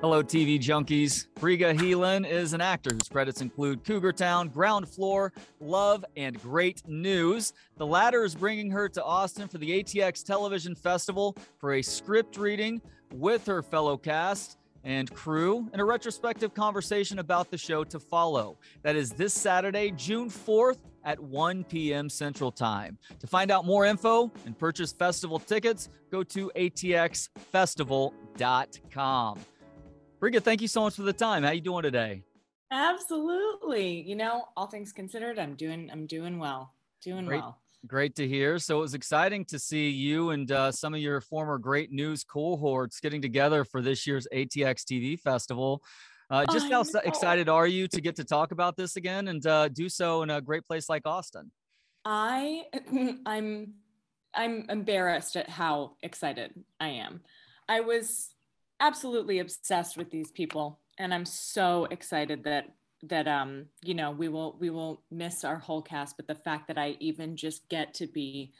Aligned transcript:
Hello, 0.00 0.22
TV 0.22 0.58
junkies. 0.58 1.26
Briga 1.40 1.76
Heelan 1.76 2.26
is 2.26 2.54
an 2.54 2.62
actor 2.62 2.88
whose 2.90 3.06
credits 3.06 3.42
include 3.42 3.84
Cougar 3.84 4.12
Town, 4.12 4.48
Ground 4.48 4.88
Floor, 4.88 5.30
Love, 5.60 6.06
and 6.16 6.40
Great 6.40 6.82
News. 6.88 7.52
The 7.76 7.86
latter 7.86 8.24
is 8.24 8.34
bringing 8.34 8.70
her 8.70 8.88
to 8.88 9.04
Austin 9.04 9.46
for 9.46 9.58
the 9.58 9.68
ATX 9.68 10.24
Television 10.24 10.74
Festival 10.74 11.36
for 11.58 11.74
a 11.74 11.82
script 11.82 12.38
reading 12.38 12.80
with 13.12 13.44
her 13.44 13.62
fellow 13.62 13.98
cast 13.98 14.56
and 14.84 15.12
crew 15.12 15.68
and 15.74 15.82
a 15.82 15.84
retrospective 15.84 16.54
conversation 16.54 17.18
about 17.18 17.50
the 17.50 17.58
show 17.58 17.84
to 17.84 18.00
follow. 18.00 18.56
That 18.82 18.96
is 18.96 19.10
this 19.10 19.34
Saturday, 19.34 19.90
June 19.90 20.30
4th 20.30 20.78
at 21.04 21.20
1 21.20 21.64
p.m. 21.64 22.08
Central 22.08 22.50
Time. 22.50 22.96
To 23.18 23.26
find 23.26 23.50
out 23.50 23.66
more 23.66 23.84
info 23.84 24.32
and 24.46 24.58
purchase 24.58 24.94
festival 24.94 25.38
tickets, 25.38 25.90
go 26.10 26.22
to 26.22 26.50
atxfestival.com. 26.56 29.38
Briga, 30.20 30.42
thank 30.42 30.60
you 30.60 30.68
so 30.68 30.82
much 30.82 30.96
for 30.96 31.02
the 31.02 31.14
time. 31.14 31.42
How 31.42 31.50
you 31.50 31.62
doing 31.62 31.82
today? 31.82 32.22
Absolutely. 32.70 34.02
You 34.02 34.16
know, 34.16 34.44
all 34.54 34.66
things 34.66 34.92
considered, 34.92 35.38
I'm 35.38 35.54
doing 35.54 35.88
I'm 35.90 36.06
doing 36.06 36.38
well. 36.38 36.74
Doing 37.02 37.24
Great. 37.24 37.40
well. 37.40 37.58
Great 37.86 38.14
to 38.16 38.28
hear. 38.28 38.58
So 38.58 38.76
it 38.76 38.82
was 38.82 38.92
exciting 38.92 39.46
to 39.46 39.58
see 39.58 39.88
you 39.88 40.30
and 40.30 40.52
uh, 40.52 40.70
some 40.70 40.92
of 40.92 41.00
your 41.00 41.22
former 41.22 41.56
great 41.56 41.90
news 41.90 42.22
cohorts 42.22 43.00
getting 43.00 43.22
together 43.22 43.64
for 43.64 43.80
this 43.80 44.06
year's 44.06 44.28
ATX 44.34 44.84
TV 44.84 45.18
festival. 45.18 45.82
Uh, 46.28 46.44
just 46.52 46.70
how 46.70 46.84
excited 47.02 47.48
are 47.48 47.66
you 47.66 47.88
to 47.88 48.00
get 48.02 48.14
to 48.16 48.24
talk 48.24 48.52
about 48.52 48.76
this 48.76 48.96
again 48.96 49.28
and 49.28 49.46
uh, 49.46 49.68
do 49.68 49.88
so 49.88 50.22
in 50.22 50.28
a 50.28 50.42
great 50.42 50.66
place 50.66 50.90
like 50.90 51.06
Austin? 51.06 51.50
I 52.04 52.64
I'm 53.24 53.72
I'm 54.34 54.66
embarrassed 54.68 55.36
at 55.36 55.48
how 55.48 55.96
excited 56.02 56.52
I 56.78 56.88
am. 56.88 57.22
I 57.66 57.80
was 57.80 58.34
absolutely 58.80 59.38
obsessed 59.38 59.96
with 59.96 60.10
these 60.10 60.30
people 60.30 60.80
and 60.98 61.14
I'm 61.14 61.24
so 61.24 61.86
excited 61.90 62.44
that 62.44 62.66
that 63.04 63.26
um 63.26 63.66
you 63.82 63.94
know 63.94 64.10
we 64.10 64.28
will 64.28 64.56
we 64.60 64.70
will 64.70 65.02
miss 65.10 65.44
our 65.44 65.58
whole 65.58 65.82
cast 65.82 66.16
but 66.16 66.26
the 66.26 66.34
fact 66.34 66.68
that 66.68 66.78
I 66.78 66.96
even 67.00 67.36
just 67.36 67.68
get 67.68 67.94
to 67.94 68.06
be 68.06 68.52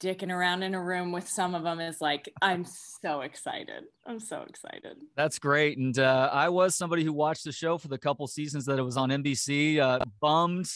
dicking 0.00 0.30
around 0.30 0.62
in 0.62 0.74
a 0.74 0.82
room 0.82 1.12
with 1.12 1.28
some 1.28 1.54
of 1.54 1.62
them 1.62 1.80
is 1.80 2.00
like 2.00 2.28
I'm 2.42 2.64
so 2.64 3.22
excited. 3.22 3.84
I'm 4.06 4.20
so 4.20 4.44
excited. 4.48 4.96
That's 5.16 5.38
great. 5.38 5.78
And 5.78 5.98
uh, 5.98 6.28
I 6.32 6.48
was 6.48 6.74
somebody 6.74 7.04
who 7.04 7.12
watched 7.12 7.44
the 7.44 7.52
show 7.52 7.78
for 7.78 7.88
the 7.88 7.98
couple 7.98 8.26
seasons 8.26 8.66
that 8.66 8.78
it 8.78 8.82
was 8.82 8.96
on 8.96 9.10
NBC, 9.10 9.78
uh, 9.78 10.00
bummed 10.20 10.68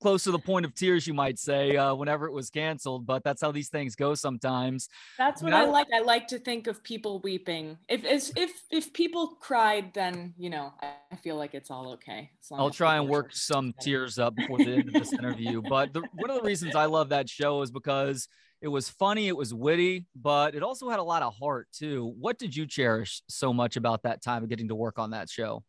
close 0.00 0.24
to 0.24 0.30
the 0.30 0.38
point 0.38 0.66
of 0.66 0.74
tears, 0.74 1.06
you 1.06 1.14
might 1.14 1.38
say, 1.38 1.76
uh, 1.76 1.94
whenever 1.94 2.26
it 2.26 2.32
was 2.32 2.50
canceled. 2.50 3.06
But 3.06 3.24
that's 3.24 3.40
how 3.40 3.52
these 3.52 3.68
things 3.68 3.96
go 3.96 4.14
sometimes. 4.14 4.88
That's 5.18 5.42
what 5.42 5.50
Now- 5.50 5.62
I 5.62 5.66
like. 5.66 5.86
I 5.94 6.00
like 6.00 6.28
to 6.28 6.38
think 6.38 6.66
of 6.66 6.82
people 6.82 7.20
weeping. 7.20 7.78
If 7.88 8.04
if 8.36 8.62
if, 8.70 8.92
people 8.92 9.28
cried, 9.40 9.92
then 9.94 10.34
you 10.36 10.50
know 10.50 10.72
I 10.80 10.94
I 11.14 11.16
feel 11.16 11.36
like 11.36 11.54
it's 11.54 11.70
all 11.70 11.92
okay. 11.92 12.30
I'll 12.50 12.70
try 12.70 12.96
and 12.96 13.08
work 13.08 13.32
some 13.32 13.68
excited. 13.68 13.84
tears 13.84 14.18
up 14.18 14.34
before 14.34 14.58
the 14.58 14.72
end 14.72 14.88
of 14.88 14.94
this 14.94 15.12
interview. 15.12 15.62
But 15.74 15.92
the, 15.92 16.02
one 16.14 16.28
of 16.28 16.36
the 16.36 16.42
reasons 16.42 16.74
I 16.74 16.86
love 16.86 17.10
that 17.10 17.28
show 17.28 17.62
is 17.62 17.70
because 17.70 18.26
it 18.60 18.66
was 18.66 18.88
funny, 18.88 19.28
it 19.28 19.36
was 19.36 19.54
witty, 19.54 20.06
but 20.16 20.56
it 20.56 20.62
also 20.64 20.88
had 20.90 20.98
a 20.98 21.04
lot 21.04 21.22
of 21.22 21.34
heart 21.36 21.68
too. 21.72 22.14
What 22.18 22.38
did 22.38 22.56
you 22.56 22.66
cherish 22.66 23.22
so 23.28 23.52
much 23.52 23.76
about 23.76 24.02
that 24.02 24.22
time 24.22 24.42
of 24.42 24.48
getting 24.48 24.68
to 24.68 24.74
work 24.74 24.98
on 24.98 25.10
that 25.10 25.30
show? 25.30 25.62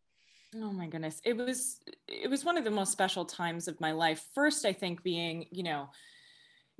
Oh 0.62 0.72
my 0.72 0.86
goodness. 0.86 1.20
It 1.24 1.36
was 1.36 1.80
it 2.08 2.30
was 2.30 2.44
one 2.44 2.56
of 2.56 2.64
the 2.64 2.70
most 2.70 2.92
special 2.92 3.24
times 3.24 3.68
of 3.68 3.80
my 3.80 3.92
life. 3.92 4.24
First, 4.34 4.64
I 4.64 4.72
think 4.72 5.02
being, 5.02 5.46
you 5.50 5.62
know, 5.62 5.88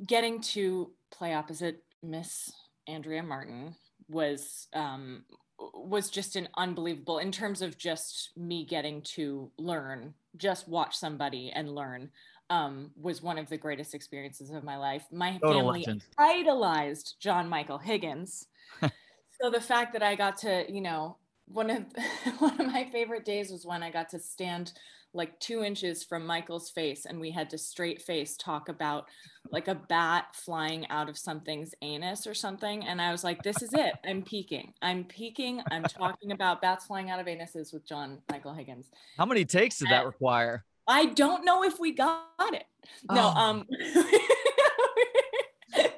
getting 0.05 0.41
to 0.41 0.92
play 1.10 1.34
opposite 1.34 1.82
Miss 2.02 2.52
Andrea 2.86 3.22
Martin 3.22 3.74
was 4.08 4.69
um 4.72 5.24
was 5.58 6.10
just 6.10 6.36
an 6.36 6.48
unbelievable 6.56 7.19
in 7.19 7.32
terms 7.32 7.62
of 7.62 7.78
just 7.78 8.30
me 8.36 8.64
getting 8.64 9.02
to 9.02 9.50
learn, 9.58 10.14
just 10.37 10.69
watch 10.69 10.97
somebody 10.97 11.50
and 11.54 11.75
learn. 11.75 12.10
Um, 12.48 12.93
was 12.94 13.22
one 13.22 13.38
of 13.38 13.48
the 13.48 13.56
greatest 13.56 13.93
experiences 13.93 14.50
of 14.50 14.62
my 14.62 14.76
life. 14.76 15.04
My 15.10 15.32
Total 15.38 15.62
family 15.62 15.81
legend. 15.81 16.04
idolized 16.16 17.16
John 17.19 17.48
Michael 17.48 17.78
Higgins. 17.78 18.47
so 18.81 19.50
the 19.50 19.60
fact 19.60 19.93
that 19.94 20.03
I 20.04 20.14
got 20.14 20.37
to, 20.38 20.64
you 20.72 20.81
know, 20.81 21.16
one 21.46 21.70
of 21.70 21.84
one 22.38 22.60
of 22.60 22.66
my 22.66 22.88
favorite 22.92 23.24
days 23.24 23.50
was 23.50 23.64
when 23.66 23.82
I 23.82 23.90
got 23.90 24.08
to 24.10 24.18
stand 24.18 24.72
like 25.14 25.38
two 25.40 25.62
inches 25.62 26.04
from 26.04 26.26
Michael's 26.26 26.68
face 26.68 27.06
and 27.06 27.18
we 27.18 27.30
had 27.30 27.48
to 27.50 27.56
straight 27.56 28.02
face 28.02 28.36
talk 28.36 28.68
about 28.68 29.06
like 29.50 29.66
a 29.66 29.74
bat 29.74 30.26
flying 30.34 30.86
out 30.90 31.08
of 31.08 31.16
something's 31.16 31.72
anus 31.80 32.26
or 32.26 32.34
something. 32.34 32.84
And 32.84 33.00
I 33.00 33.12
was 33.12 33.24
like, 33.24 33.42
this 33.42 33.62
is 33.62 33.72
it. 33.72 33.94
I'm 34.06 34.22
peaking. 34.22 34.74
I'm 34.82 35.04
peaking. 35.04 35.62
I'm 35.70 35.84
talking 35.84 36.32
about 36.32 36.60
bats 36.60 36.84
flying 36.86 37.08
out 37.08 37.18
of 37.20 37.26
anuses 37.26 37.72
with 37.72 37.86
John 37.86 38.18
Michael 38.30 38.52
Higgins. 38.52 38.90
How 39.16 39.24
many 39.24 39.46
takes 39.46 39.78
did 39.78 39.88
that 39.88 40.04
require? 40.04 40.64
I 40.86 41.06
don't 41.06 41.44
know 41.46 41.64
if 41.64 41.80
we 41.80 41.92
got 41.92 42.24
it. 42.52 42.64
No, 43.10 43.32
Oh. 43.34 43.40
um 43.40 43.64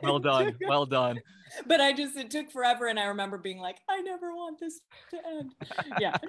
Well 0.03 0.19
done. 0.31 0.57
Well 0.67 0.87
done. 0.87 1.21
but 1.67 1.81
I 1.81 1.93
just 1.93 2.17
it 2.17 2.31
took 2.31 2.51
forever 2.51 2.87
and 2.87 2.99
I 2.99 3.05
remember 3.05 3.39
being 3.39 3.59
like, 3.59 3.79
I 3.89 4.01
never 4.01 4.35
want 4.35 4.61
this 4.61 4.81
to 5.11 5.19
end. 5.27 5.55
Yeah. 6.01 6.17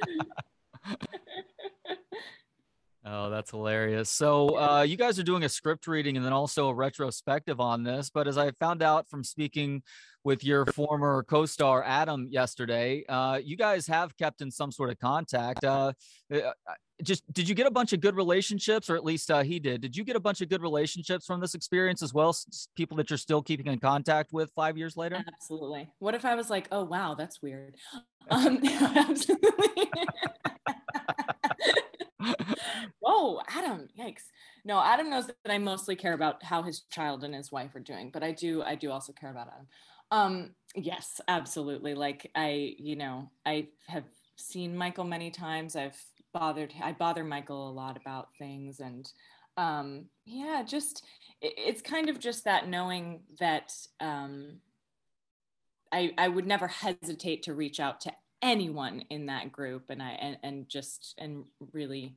Oh, 3.12 3.32
that's 3.32 3.50
hilarious. 3.50 4.08
So, 4.10 4.56
uh, 4.60 4.82
you 4.84 4.96
guys 4.96 5.18
are 5.18 5.24
doing 5.24 5.44
a 5.44 5.50
script 5.50 5.88
reading 5.88 6.16
and 6.16 6.24
then 6.24 6.34
also 6.34 6.68
a 6.68 6.74
retrospective 6.74 7.60
on 7.60 7.82
this. 7.84 8.12
But 8.12 8.28
as 8.28 8.38
I 8.38 8.52
found 8.60 8.84
out 8.84 9.10
from 9.10 9.24
speaking 9.24 9.82
with 10.24 10.44
your 10.44 10.68
former 10.68 11.24
co 11.24 11.48
star, 11.48 11.84
Adam, 11.84 12.28
yesterday, 12.30 13.04
uh, 13.10 13.40
you 13.44 13.58
guys 13.58 13.88
have 13.88 14.16
kept 14.18 14.42
in 14.42 14.52
some 14.52 14.72
sort 14.72 14.92
of 14.92 15.00
contact. 15.00 15.64
Uh, 15.64 15.94
uh, 16.32 16.52
just 17.02 17.24
did 17.34 17.50
you 17.50 17.56
get 17.56 17.66
a 17.66 17.72
bunch 17.72 17.94
of 17.94 18.00
good 18.02 18.16
relationships, 18.16 18.92
or 18.92 18.96
at 18.96 19.04
least 19.04 19.32
uh, 19.32 19.42
he 19.42 19.58
did? 19.60 19.82
Did 19.82 19.98
you 19.98 20.04
get 20.04 20.16
a 20.16 20.20
bunch 20.20 20.42
of 20.42 20.50
good 20.50 20.62
relationships 20.62 21.26
from 21.26 21.40
this 21.40 21.56
experience 21.56 22.04
as 22.04 22.14
well? 22.14 22.30
S- 22.30 22.46
s- 22.52 22.68
People 22.76 22.96
that 22.98 23.10
you're 23.10 23.18
still 23.18 23.42
keeping 23.42 23.66
in 23.68 23.80
contact 23.80 24.34
with 24.34 24.52
five 24.56 24.78
years 24.78 24.96
later? 24.96 25.24
Absolutely. 25.28 25.90
What 25.98 26.14
if 26.14 26.26
I 26.26 26.36
was 26.36 26.52
like, 26.52 26.68
oh 26.72 26.84
wow, 26.84 27.16
that's 27.16 27.42
weird. 27.42 27.76
Um, 28.32 28.60
absolutely. 28.64 29.90
Whoa, 33.00 33.42
Adam! 33.48 33.88
Yikes! 33.98 34.24
No, 34.70 34.80
Adam 34.84 35.10
knows 35.10 35.26
that 35.26 35.36
I 35.48 35.58
mostly 35.58 35.96
care 35.96 36.14
about 36.14 36.44
how 36.44 36.62
his 36.62 36.82
child 36.92 37.24
and 37.24 37.34
his 37.34 37.52
wife 37.52 37.74
are 37.74 37.80
doing, 37.80 38.12
but 38.14 38.22
I 38.22 38.32
do, 38.32 38.62
I 38.62 38.76
do 38.76 38.92
also 38.92 39.12
care 39.12 39.32
about 39.32 39.48
Adam. 39.48 39.68
Um, 40.12 40.52
yes, 40.76 41.20
absolutely. 41.28 41.96
Like 41.96 42.30
I, 42.36 42.76
you 42.78 42.96
know, 42.96 43.32
I 43.48 43.70
have 43.88 44.04
seen 44.36 44.78
Michael 44.78 45.06
many 45.06 45.32
times. 45.32 45.76
I've 45.76 46.00
bothered, 46.36 46.72
I 46.84 46.92
bother 46.92 47.24
Michael 47.24 47.68
a 47.68 47.74
lot 47.74 47.98
about 47.98 48.28
things, 48.38 48.80
and 48.80 49.12
um, 49.58 50.06
yeah, 50.26 50.62
just 50.62 51.04
it, 51.42 51.54
it's 51.58 51.82
kind 51.82 52.08
of 52.08 52.20
just 52.20 52.46
that 52.46 52.68
knowing 52.68 53.22
that 53.40 53.74
um, 54.00 54.58
I 55.92 56.12
I 56.16 56.28
would 56.28 56.46
never 56.46 56.68
hesitate 56.68 57.42
to 57.44 57.56
reach 57.56 57.80
out 57.80 58.02
to 58.02 58.12
anyone 58.44 59.04
in 59.10 59.26
that 59.26 59.52
group, 59.52 59.86
and 59.90 60.04
I 60.04 60.12
and, 60.12 60.38
and 60.44 60.70
just 60.70 61.16
and 61.18 61.46
really 61.74 62.16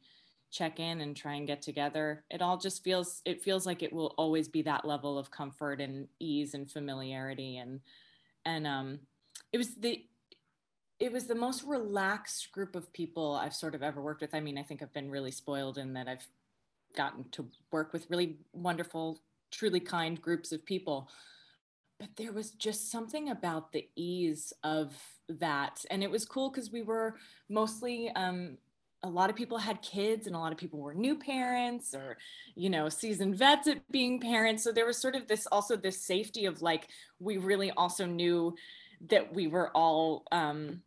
check 0.52 0.78
in 0.78 1.00
and 1.00 1.16
try 1.16 1.34
and 1.34 1.46
get 1.46 1.62
together 1.62 2.24
it 2.30 2.42
all 2.42 2.56
just 2.56 2.84
feels 2.84 3.22
it 3.24 3.42
feels 3.42 3.66
like 3.66 3.82
it 3.82 3.92
will 3.92 4.14
always 4.18 4.48
be 4.48 4.62
that 4.62 4.84
level 4.84 5.18
of 5.18 5.30
comfort 5.30 5.80
and 5.80 6.06
ease 6.20 6.54
and 6.54 6.70
familiarity 6.70 7.56
and 7.56 7.80
and 8.44 8.66
um 8.66 8.98
it 9.52 9.58
was 9.58 9.74
the 9.76 10.04
it 11.00 11.10
was 11.10 11.26
the 11.26 11.34
most 11.34 11.64
relaxed 11.64 12.52
group 12.52 12.76
of 12.76 12.92
people 12.92 13.34
i've 13.34 13.54
sort 13.54 13.74
of 13.74 13.82
ever 13.82 14.00
worked 14.00 14.20
with. 14.20 14.34
I 14.34 14.40
mean 14.40 14.58
i 14.58 14.62
think 14.62 14.82
i've 14.82 14.92
been 14.92 15.10
really 15.10 15.30
spoiled 15.30 15.78
in 15.78 15.94
that 15.94 16.06
i've 16.06 16.26
gotten 16.94 17.24
to 17.30 17.48
work 17.70 17.92
with 17.92 18.10
really 18.10 18.36
wonderful 18.52 19.20
truly 19.52 19.80
kind 19.80 20.20
groups 20.20 20.50
of 20.50 20.64
people. 20.64 21.08
But 22.00 22.16
there 22.16 22.32
was 22.32 22.50
just 22.50 22.90
something 22.90 23.28
about 23.28 23.70
the 23.70 23.88
ease 23.94 24.52
of 24.64 24.92
that 25.28 25.84
and 25.90 26.02
it 26.02 26.10
was 26.10 26.24
cool 26.24 26.50
because 26.50 26.72
we 26.72 26.82
were 26.82 27.14
mostly 27.48 28.10
um, 28.16 28.58
a 29.02 29.08
lot 29.08 29.30
of 29.30 29.36
people 29.36 29.58
had 29.58 29.82
kids 29.82 30.26
and 30.26 30.36
a 30.36 30.38
lot 30.38 30.52
of 30.52 30.58
people 30.58 30.78
were 30.78 30.94
new 30.94 31.16
parents 31.16 31.94
or 31.94 32.16
you 32.54 32.70
know 32.70 32.88
seasoned 32.88 33.36
vets 33.36 33.66
at 33.66 33.78
being 33.90 34.20
parents. 34.20 34.62
So 34.62 34.72
there 34.72 34.86
was 34.86 34.98
sort 34.98 35.16
of 35.16 35.26
this 35.26 35.46
also 35.46 35.76
this 35.76 36.00
safety 36.00 36.46
of 36.46 36.62
like 36.62 36.88
we 37.18 37.36
really 37.36 37.70
also 37.72 38.06
knew 38.06 38.54
that 39.08 39.34
we 39.34 39.46
were 39.48 39.70
all 39.74 40.24
um 40.30 40.82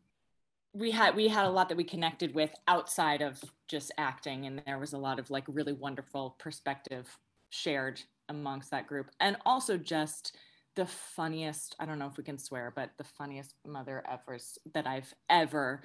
we 0.73 0.91
had 0.91 1.15
we 1.15 1.27
had 1.27 1.45
a 1.45 1.49
lot 1.49 1.69
that 1.69 1.77
we 1.77 1.83
connected 1.83 2.33
with 2.33 2.51
outside 2.67 3.21
of 3.21 3.43
just 3.67 3.91
acting. 3.97 4.45
And 4.45 4.61
there 4.65 4.79
was 4.79 4.93
a 4.93 4.97
lot 4.97 5.19
of 5.19 5.29
like 5.29 5.43
really 5.47 5.73
wonderful 5.73 6.35
perspective 6.39 7.17
shared 7.49 8.01
amongst 8.29 8.71
that 8.71 8.87
group. 8.87 9.11
And 9.19 9.37
also 9.45 9.77
just 9.77 10.37
the 10.75 10.85
funniest 10.85 11.75
i 11.79 11.85
don't 11.85 11.97
know 11.97 12.07
if 12.07 12.17
we 12.17 12.23
can 12.23 12.37
swear 12.37 12.71
but 12.75 12.91
the 12.97 13.03
funniest 13.03 13.55
mother 13.65 14.03
effers 14.11 14.57
that 14.73 14.85
i've 14.85 15.13
ever 15.29 15.81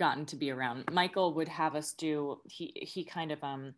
gotten 0.00 0.24
to 0.24 0.34
be 0.34 0.50
around. 0.50 0.84
Michael 0.90 1.34
would 1.34 1.46
have 1.46 1.76
us 1.76 1.92
do 1.92 2.40
he 2.44 2.72
he 2.74 3.04
kind 3.04 3.30
of 3.30 3.44
um 3.44 3.74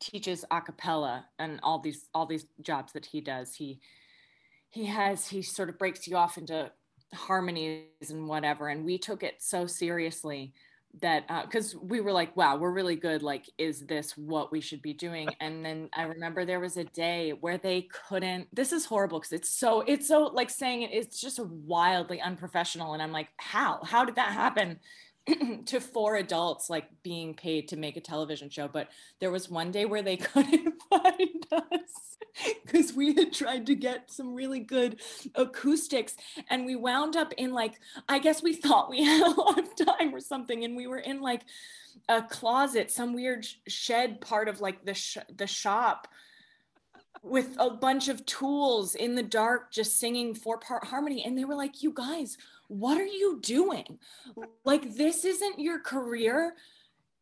teaches 0.00 0.44
a 0.50 0.60
cappella 0.60 1.26
and 1.38 1.60
all 1.62 1.78
these 1.78 2.06
all 2.14 2.26
these 2.26 2.46
jobs 2.62 2.94
that 2.94 3.06
he 3.06 3.20
does. 3.20 3.54
He 3.54 3.78
he 4.70 4.86
has 4.86 5.28
he 5.28 5.42
sort 5.42 5.68
of 5.68 5.78
breaks 5.78 6.08
you 6.08 6.16
off 6.16 6.38
into 6.38 6.72
harmonies 7.14 7.84
and 8.08 8.26
whatever. 8.26 8.68
And 8.68 8.84
we 8.84 8.96
took 8.98 9.22
it 9.22 9.34
so 9.38 9.66
seriously 9.66 10.54
that 11.02 11.28
because 11.44 11.76
uh, 11.76 11.78
we 11.82 12.00
were 12.00 12.10
like 12.10 12.36
wow 12.36 12.56
we're 12.56 12.72
really 12.72 12.96
good. 12.96 13.22
Like 13.22 13.44
is 13.58 13.82
this 13.82 14.16
what 14.16 14.50
we 14.50 14.62
should 14.62 14.80
be 14.80 14.94
doing? 14.94 15.28
And 15.40 15.62
then 15.62 15.90
i 15.94 16.04
remember 16.04 16.46
there 16.46 16.58
was 16.58 16.78
a 16.78 16.84
day 16.84 17.34
where 17.38 17.58
they 17.58 17.86
couldn't 18.08 18.48
this 18.50 18.72
is 18.72 18.86
horrible 18.86 19.20
because 19.20 19.32
it's 19.32 19.50
so 19.50 19.82
it's 19.82 20.08
so 20.08 20.30
like 20.32 20.48
saying 20.48 20.82
it 20.82 20.90
it's 20.92 21.20
just 21.20 21.38
wildly 21.38 22.18
unprofessional. 22.18 22.94
And 22.94 23.02
i'm 23.02 23.12
like 23.12 23.28
how? 23.36 23.80
How 23.84 24.06
did 24.06 24.14
that 24.14 24.32
happen 24.32 24.80
to 25.66 25.80
four 25.80 26.16
adults 26.16 26.70
like 26.70 26.88
being 27.02 27.34
paid 27.34 27.68
to 27.68 27.76
make 27.76 27.96
a 27.96 28.00
television 28.00 28.50
show 28.50 28.68
but 28.68 28.88
there 29.20 29.30
was 29.30 29.48
one 29.48 29.70
day 29.70 29.84
where 29.84 30.02
they 30.02 30.16
couldn't 30.16 30.74
find 30.88 31.46
us 31.52 32.16
because 32.64 32.92
we 32.92 33.14
had 33.14 33.32
tried 33.32 33.66
to 33.66 33.74
get 33.74 34.10
some 34.10 34.34
really 34.34 34.60
good 34.60 35.00
acoustics 35.34 36.16
and 36.48 36.64
we 36.64 36.76
wound 36.76 37.16
up 37.16 37.32
in 37.36 37.52
like 37.52 37.80
i 38.08 38.18
guess 38.18 38.42
we 38.42 38.54
thought 38.54 38.90
we 38.90 39.04
had 39.04 39.26
a 39.26 39.40
lot 39.40 39.58
of 39.58 39.76
time 39.76 40.14
or 40.14 40.20
something 40.20 40.64
and 40.64 40.76
we 40.76 40.86
were 40.86 40.98
in 40.98 41.20
like 41.20 41.42
a 42.08 42.22
closet 42.22 42.90
some 42.90 43.14
weird 43.14 43.46
shed 43.66 44.20
part 44.20 44.48
of 44.48 44.60
like 44.60 44.84
the 44.84 44.94
sh- 44.94 45.18
the 45.36 45.46
shop 45.46 46.08
with 47.22 47.54
a 47.58 47.70
bunch 47.70 48.08
of 48.08 48.24
tools 48.24 48.94
in 48.94 49.14
the 49.14 49.22
dark 49.22 49.70
just 49.72 49.98
singing 49.98 50.34
four 50.34 50.58
part 50.58 50.84
harmony 50.86 51.22
and 51.24 51.36
they 51.36 51.44
were 51.44 51.54
like 51.54 51.82
you 51.82 51.92
guys 51.92 52.38
what 52.70 53.00
are 53.00 53.06
you 53.06 53.40
doing? 53.42 53.98
Like, 54.64 54.94
this 54.94 55.24
isn't 55.24 55.58
your 55.58 55.80
career. 55.80 56.54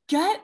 Get 0.09 0.43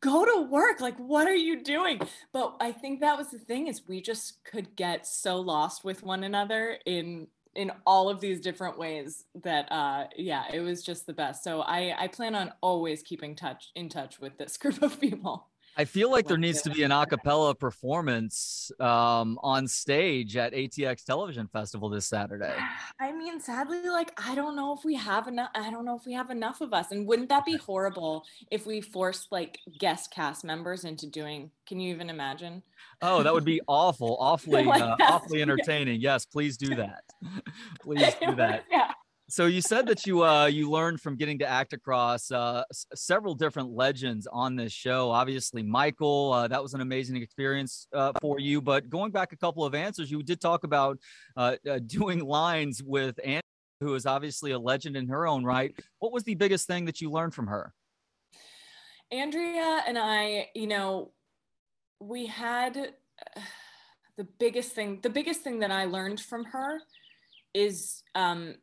go 0.00 0.24
to 0.24 0.42
work 0.42 0.80
like 0.80 0.96
what 0.98 1.26
are 1.26 1.34
you 1.34 1.60
doing 1.60 2.00
but 2.32 2.54
i 2.60 2.70
think 2.70 3.00
that 3.00 3.18
was 3.18 3.30
the 3.30 3.38
thing 3.38 3.66
is 3.66 3.88
we 3.88 4.00
just 4.00 4.44
could 4.44 4.76
get 4.76 5.04
so 5.04 5.40
lost 5.40 5.82
with 5.82 6.04
one 6.04 6.22
another 6.22 6.78
in 6.86 7.26
in 7.56 7.72
all 7.84 8.08
of 8.08 8.20
these 8.20 8.40
different 8.40 8.78
ways 8.78 9.24
that 9.42 9.66
uh 9.72 10.04
yeah 10.16 10.44
it 10.52 10.60
was 10.60 10.84
just 10.84 11.04
the 11.06 11.12
best 11.12 11.42
so 11.42 11.62
i 11.62 11.92
i 11.98 12.06
plan 12.06 12.36
on 12.36 12.52
always 12.60 13.02
keeping 13.02 13.34
touch 13.34 13.70
in 13.74 13.88
touch 13.88 14.20
with 14.20 14.38
this 14.38 14.56
group 14.58 14.80
of 14.82 15.00
people 15.00 15.48
I 15.78 15.84
feel 15.84 16.10
like 16.10 16.26
there 16.26 16.36
needs 16.36 16.60
to 16.62 16.70
be 16.70 16.82
an 16.82 16.90
a 16.90 17.06
acapella 17.06 17.56
performance 17.56 18.72
um, 18.80 19.38
on 19.44 19.68
stage 19.68 20.36
at 20.36 20.52
ATX 20.52 21.04
Television 21.04 21.46
Festival 21.46 21.88
this 21.88 22.04
Saturday. 22.06 22.52
I 23.00 23.12
mean, 23.12 23.38
sadly, 23.38 23.88
like 23.88 24.10
I 24.18 24.34
don't 24.34 24.56
know 24.56 24.74
if 24.76 24.84
we 24.84 24.96
have 24.96 25.28
enough. 25.28 25.50
I 25.54 25.70
don't 25.70 25.84
know 25.84 25.94
if 25.94 26.04
we 26.04 26.14
have 26.14 26.30
enough 26.30 26.60
of 26.60 26.72
us. 26.72 26.90
And 26.90 27.06
wouldn't 27.06 27.28
that 27.28 27.44
be 27.44 27.56
horrible 27.56 28.24
if 28.50 28.66
we 28.66 28.80
forced 28.80 29.30
like 29.30 29.60
guest 29.78 30.10
cast 30.10 30.44
members 30.44 30.84
into 30.84 31.06
doing? 31.06 31.52
Can 31.68 31.78
you 31.78 31.94
even 31.94 32.10
imagine? 32.10 32.64
Oh, 33.00 33.22
that 33.22 33.32
would 33.32 33.44
be 33.44 33.60
awful, 33.68 34.16
awfully, 34.18 34.64
like 34.64 34.82
uh, 34.82 34.96
awfully 35.00 35.42
entertaining. 35.42 36.00
Yes, 36.00 36.26
please 36.26 36.56
do 36.56 36.74
that. 36.74 37.04
please 37.80 38.14
do 38.20 38.34
that. 38.34 38.64
yeah 38.68 38.90
so 39.30 39.44
you 39.44 39.60
said 39.60 39.86
that 39.86 40.06
you 40.06 40.24
uh, 40.24 40.46
you 40.46 40.70
learned 40.70 41.00
from 41.00 41.14
getting 41.14 41.38
to 41.40 41.46
act 41.46 41.74
across 41.74 42.30
uh, 42.30 42.64
s- 42.70 42.86
several 42.94 43.34
different 43.34 43.70
legends 43.70 44.26
on 44.32 44.56
this 44.56 44.72
show. 44.72 45.10
Obviously, 45.10 45.62
Michael, 45.62 46.32
uh, 46.32 46.48
that 46.48 46.62
was 46.62 46.72
an 46.72 46.80
amazing 46.80 47.16
experience 47.16 47.86
uh, 47.92 48.12
for 48.22 48.40
you. 48.40 48.62
But 48.62 48.88
going 48.88 49.10
back 49.10 49.32
a 49.32 49.36
couple 49.36 49.64
of 49.64 49.74
answers, 49.74 50.10
you 50.10 50.22
did 50.22 50.40
talk 50.40 50.64
about 50.64 50.98
uh, 51.36 51.56
uh, 51.68 51.78
doing 51.86 52.20
lines 52.20 52.82
with 52.82 53.20
Anne, 53.22 53.42
who 53.80 53.94
is 53.94 54.06
obviously 54.06 54.52
a 54.52 54.58
legend 54.58 54.96
in 54.96 55.08
her 55.08 55.26
own 55.26 55.44
right. 55.44 55.74
What 55.98 56.12
was 56.12 56.24
the 56.24 56.34
biggest 56.34 56.66
thing 56.66 56.86
that 56.86 57.02
you 57.02 57.10
learned 57.10 57.34
from 57.34 57.48
her? 57.48 57.74
Andrea 59.12 59.82
and 59.86 59.98
I, 59.98 60.48
you 60.54 60.66
know, 60.66 61.12
we 62.00 62.26
had 62.26 62.92
the 64.16 64.24
biggest 64.38 64.72
thing. 64.72 65.00
The 65.02 65.10
biggest 65.10 65.42
thing 65.42 65.58
that 65.58 65.70
I 65.70 65.84
learned 65.84 66.20
from 66.20 66.44
her 66.46 66.80
is. 67.52 68.02
Um, 68.14 68.54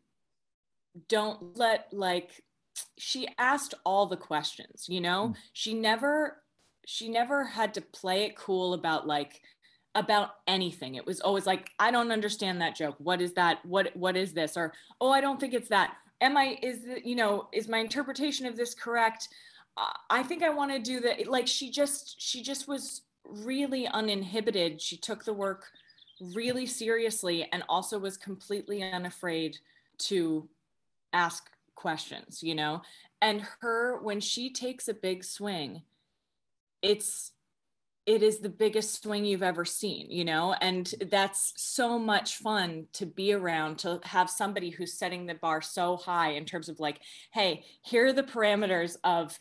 don't 1.10 1.58
let 1.58 1.88
like 1.92 2.44
she 2.98 3.28
asked 3.38 3.74
all 3.86 4.06
the 4.06 4.18
questions 4.18 4.86
you 4.88 5.02
know? 5.02 5.30
Mm. 5.30 5.36
she 5.54 5.74
never 5.74 6.42
she 6.86 7.10
never 7.10 7.44
had 7.44 7.74
to 7.74 7.82
play 7.82 8.24
it 8.24 8.36
cool 8.36 8.74
about 8.74 9.08
like 9.08 9.42
about 9.96 10.32
anything. 10.46 10.96
It 10.96 11.06
was 11.06 11.22
always 11.22 11.46
like 11.46 11.72
i 11.80 11.90
don't 11.90 12.12
understand 12.12 12.62
that 12.62 12.76
joke. 12.76 12.96
What 13.00 13.22
is 13.22 13.34
that? 13.34 13.66
What 13.66 13.96
what 13.96 14.18
is 14.18 14.34
this? 14.34 14.58
Or 14.58 14.74
oh 15.02 15.10
i 15.12 15.22
don't 15.22 15.40
think 15.40 15.54
it's 15.54 15.70
that. 15.70 15.96
Am 16.22 16.38
i 16.38 16.58
is 16.62 16.84
the, 16.84 17.02
you 17.04 17.16
know 17.16 17.48
is 17.54 17.68
my 17.68 17.80
interpretation 17.80 18.46
of 18.46 18.56
this 18.56 18.74
correct? 18.74 19.30
Uh, 19.78 19.92
i 20.10 20.24
think 20.24 20.42
i 20.42 20.50
want 20.50 20.72
to 20.72 20.80
do 20.80 21.02
that 21.02 21.28
like 21.28 21.48
she 21.48 21.70
just 21.70 22.22
she 22.22 22.42
just 22.44 22.68
was 22.68 23.02
really 23.28 23.88
uninhibited. 23.88 24.82
She 24.82 24.98
took 24.98 25.26
the 25.26 25.34
work 25.34 25.66
really 26.34 26.66
seriously 26.66 27.48
and 27.52 27.64
also 27.68 27.98
was 27.98 28.18
completely 28.18 28.84
unafraid 28.84 29.58
to 29.98 30.48
ask 31.16 31.50
questions, 31.76 32.44
you 32.44 32.54
know? 32.54 32.82
And 33.22 33.46
her, 33.62 34.00
when 34.02 34.20
she 34.20 34.52
takes 34.52 34.88
a 34.88 34.94
big 34.94 35.24
swing, 35.24 35.82
it's, 36.82 37.32
it 38.06 38.22
is 38.22 38.40
the 38.40 38.50
biggest 38.50 39.02
swing 39.02 39.26
you've 39.26 39.42
ever 39.42 39.66
seen, 39.66 40.12
you 40.12 40.26
know? 40.26 40.54
And 40.62 40.94
that's 41.10 41.54
so 41.56 41.98
much 41.98 42.38
fun 42.38 42.86
to 42.94 43.06
be 43.06 43.34
around, 43.34 43.80
to 43.80 44.00
have 44.04 44.30
somebody 44.30 44.70
who's 44.70 44.94
setting 44.94 45.26
the 45.26 45.34
bar 45.36 45.62
so 45.62 45.98
high 45.98 46.32
in 46.32 46.46
terms 46.46 46.70
of 46.70 46.80
like, 46.80 47.00
hey, 47.32 47.64
here 47.82 48.08
are 48.08 48.14
the 48.14 48.24
parameters 48.24 48.98
of, 49.04 49.40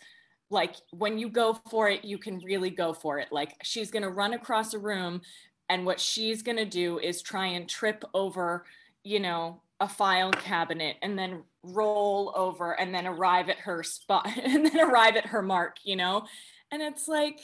like 0.51 0.77
when 0.91 1.19
you 1.19 1.29
go 1.29 1.59
for 1.71 1.89
it 1.89 2.05
you 2.05 2.19
can 2.19 2.39
really 2.45 2.69
go 2.69 2.93
for 2.93 3.19
it 3.19 3.29
like 3.33 3.55
she's 3.63 3.91
going 3.91 4.03
to 4.03 4.11
run 4.11 4.35
across 4.35 4.75
a 4.75 4.79
room 4.79 5.21
and 5.69 5.87
what 5.87 5.99
she's 5.99 6.43
going 6.43 6.57
to 6.57 6.67
do 6.67 6.99
is 6.99 7.23
try 7.23 7.47
and 7.47 7.69
trip 7.69 8.05
over 8.13 8.65
you 9.03 9.19
know 9.19 9.63
a 9.85 9.89
file 9.89 10.33
cabinet 10.33 10.97
and 11.03 11.19
then 11.19 11.43
roll 11.63 12.33
over 12.35 12.73
and 12.73 12.95
then 12.95 13.07
arrive 13.07 13.51
at 13.51 13.59
her 13.59 13.83
spot 13.83 14.27
and 14.43 14.65
then 14.65 14.81
arrive 14.81 15.15
at 15.15 15.27
her 15.27 15.43
mark, 15.43 15.77
you 15.85 15.95
know? 15.95 16.27
And 16.73 16.81
it's 16.83 17.07
like, 17.07 17.39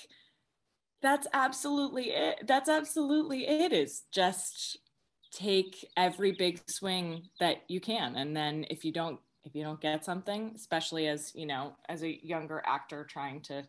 that's 1.03 1.27
absolutely 1.35 2.11
it. 2.11 2.47
That's 2.47 2.69
absolutely 2.69 3.47
it 3.47 3.73
is 3.73 4.03
just 4.11 4.79
take 5.33 5.87
every 5.97 6.33
big 6.33 6.61
swing 6.67 7.29
that 7.39 7.59
you 7.69 7.81
can. 7.81 8.17
And 8.17 8.35
then 8.35 8.65
if 8.71 8.85
you 8.85 8.93
don't, 8.93 9.21
if 9.45 9.55
you 9.55 9.63
don't 9.63 9.81
get 9.81 10.05
something, 10.05 10.53
especially 10.57 11.09
as, 11.09 11.33
you 11.35 11.47
know, 11.47 11.75
as 11.89 12.03
a 12.03 12.25
younger 12.25 12.63
actor 12.67 13.05
trying 13.05 13.43
to 13.43 13.65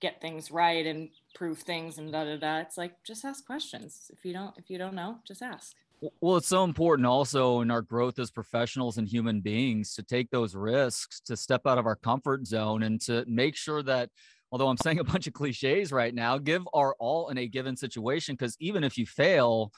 get 0.00 0.20
things 0.20 0.50
right 0.50 0.86
and 0.86 1.08
prove 1.34 1.58
things 1.58 1.96
and 1.96 2.12
da 2.12 2.24
da 2.24 2.36
da, 2.36 2.58
it's 2.58 2.76
like 2.76 3.02
just 3.04 3.24
ask 3.24 3.44
questions. 3.46 4.10
If 4.12 4.24
you 4.24 4.34
don't, 4.34 4.56
if 4.58 4.68
you 4.68 4.76
don't 4.76 4.94
know, 4.94 5.18
just 5.26 5.42
ask. 5.42 5.74
Well, 6.20 6.36
it's 6.36 6.48
so 6.48 6.64
important 6.64 7.06
also 7.06 7.60
in 7.62 7.70
our 7.70 7.82
growth 7.82 8.18
as 8.18 8.30
professionals 8.30 8.98
and 8.98 9.08
human 9.08 9.40
beings 9.40 9.94
to 9.94 10.02
take 10.02 10.30
those 10.30 10.54
risks, 10.54 11.20
to 11.20 11.36
step 11.36 11.62
out 11.66 11.78
of 11.78 11.86
our 11.86 11.96
comfort 11.96 12.46
zone, 12.46 12.82
and 12.82 13.00
to 13.02 13.24
make 13.26 13.56
sure 13.56 13.82
that, 13.82 14.10
although 14.52 14.68
I'm 14.68 14.76
saying 14.82 14.98
a 14.98 15.04
bunch 15.04 15.26
of 15.26 15.32
cliches 15.32 15.92
right 15.92 16.14
now, 16.14 16.38
give 16.38 16.68
our 16.74 16.94
all 16.98 17.28
in 17.30 17.38
a 17.38 17.48
given 17.48 17.76
situation. 17.76 18.34
Because 18.34 18.56
even 18.60 18.84
if 18.84 18.98
you 18.98 19.06
fail, 19.06 19.72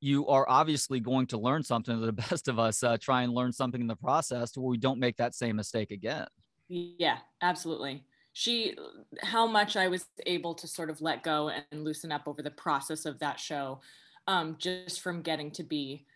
you 0.00 0.26
are 0.26 0.46
obviously 0.48 1.00
going 1.00 1.26
to 1.28 1.38
learn 1.38 1.62
something. 1.62 2.00
The 2.00 2.12
best 2.30 2.48
of 2.48 2.58
us 2.58 2.82
uh, 2.82 2.98
try 3.00 3.22
and 3.22 3.32
learn 3.32 3.52
something 3.52 3.80
in 3.80 3.86
the 3.86 3.96
process 3.96 4.52
to 4.52 4.60
where 4.60 4.70
we 4.70 4.78
don't 4.78 5.00
make 5.00 5.16
that 5.16 5.34
same 5.34 5.56
mistake 5.56 5.90
again. 5.90 6.26
Yeah, 6.68 7.18
absolutely. 7.40 8.04
She, 8.34 8.76
how 9.22 9.46
much 9.46 9.76
I 9.76 9.88
was 9.88 10.06
able 10.26 10.54
to 10.54 10.66
sort 10.66 10.90
of 10.90 11.02
let 11.02 11.22
go 11.22 11.50
and 11.50 11.84
loosen 11.84 12.10
up 12.10 12.26
over 12.26 12.42
the 12.42 12.50
process 12.50 13.04
of 13.04 13.18
that 13.18 13.38
show 13.38 13.80
um, 14.26 14.56
just 14.58 15.00
from 15.00 15.22
getting 15.22 15.50
to 15.52 15.62
be 15.62 16.06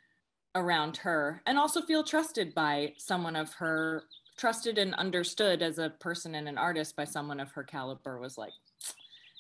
around 0.55 0.97
her 0.97 1.43
and 1.47 1.59
also 1.59 1.83
feel 1.83 2.03
trusted 2.03 2.55
by 2.55 2.93
someone 2.97 3.37
of 3.37 3.53
her 3.55 4.05
trusted 4.39 4.79
and 4.79 4.95
understood 4.95 5.63
as 5.63 5.79
a 5.79 5.91
person 6.01 6.35
and 6.35 6.49
an 6.49 6.59
artist 6.59 6.97
by 6.97 7.05
someone 7.05 7.41
of 7.41 7.51
her 7.53 7.63
caliber 7.63 8.19
was 8.19 8.39
like 8.39 8.53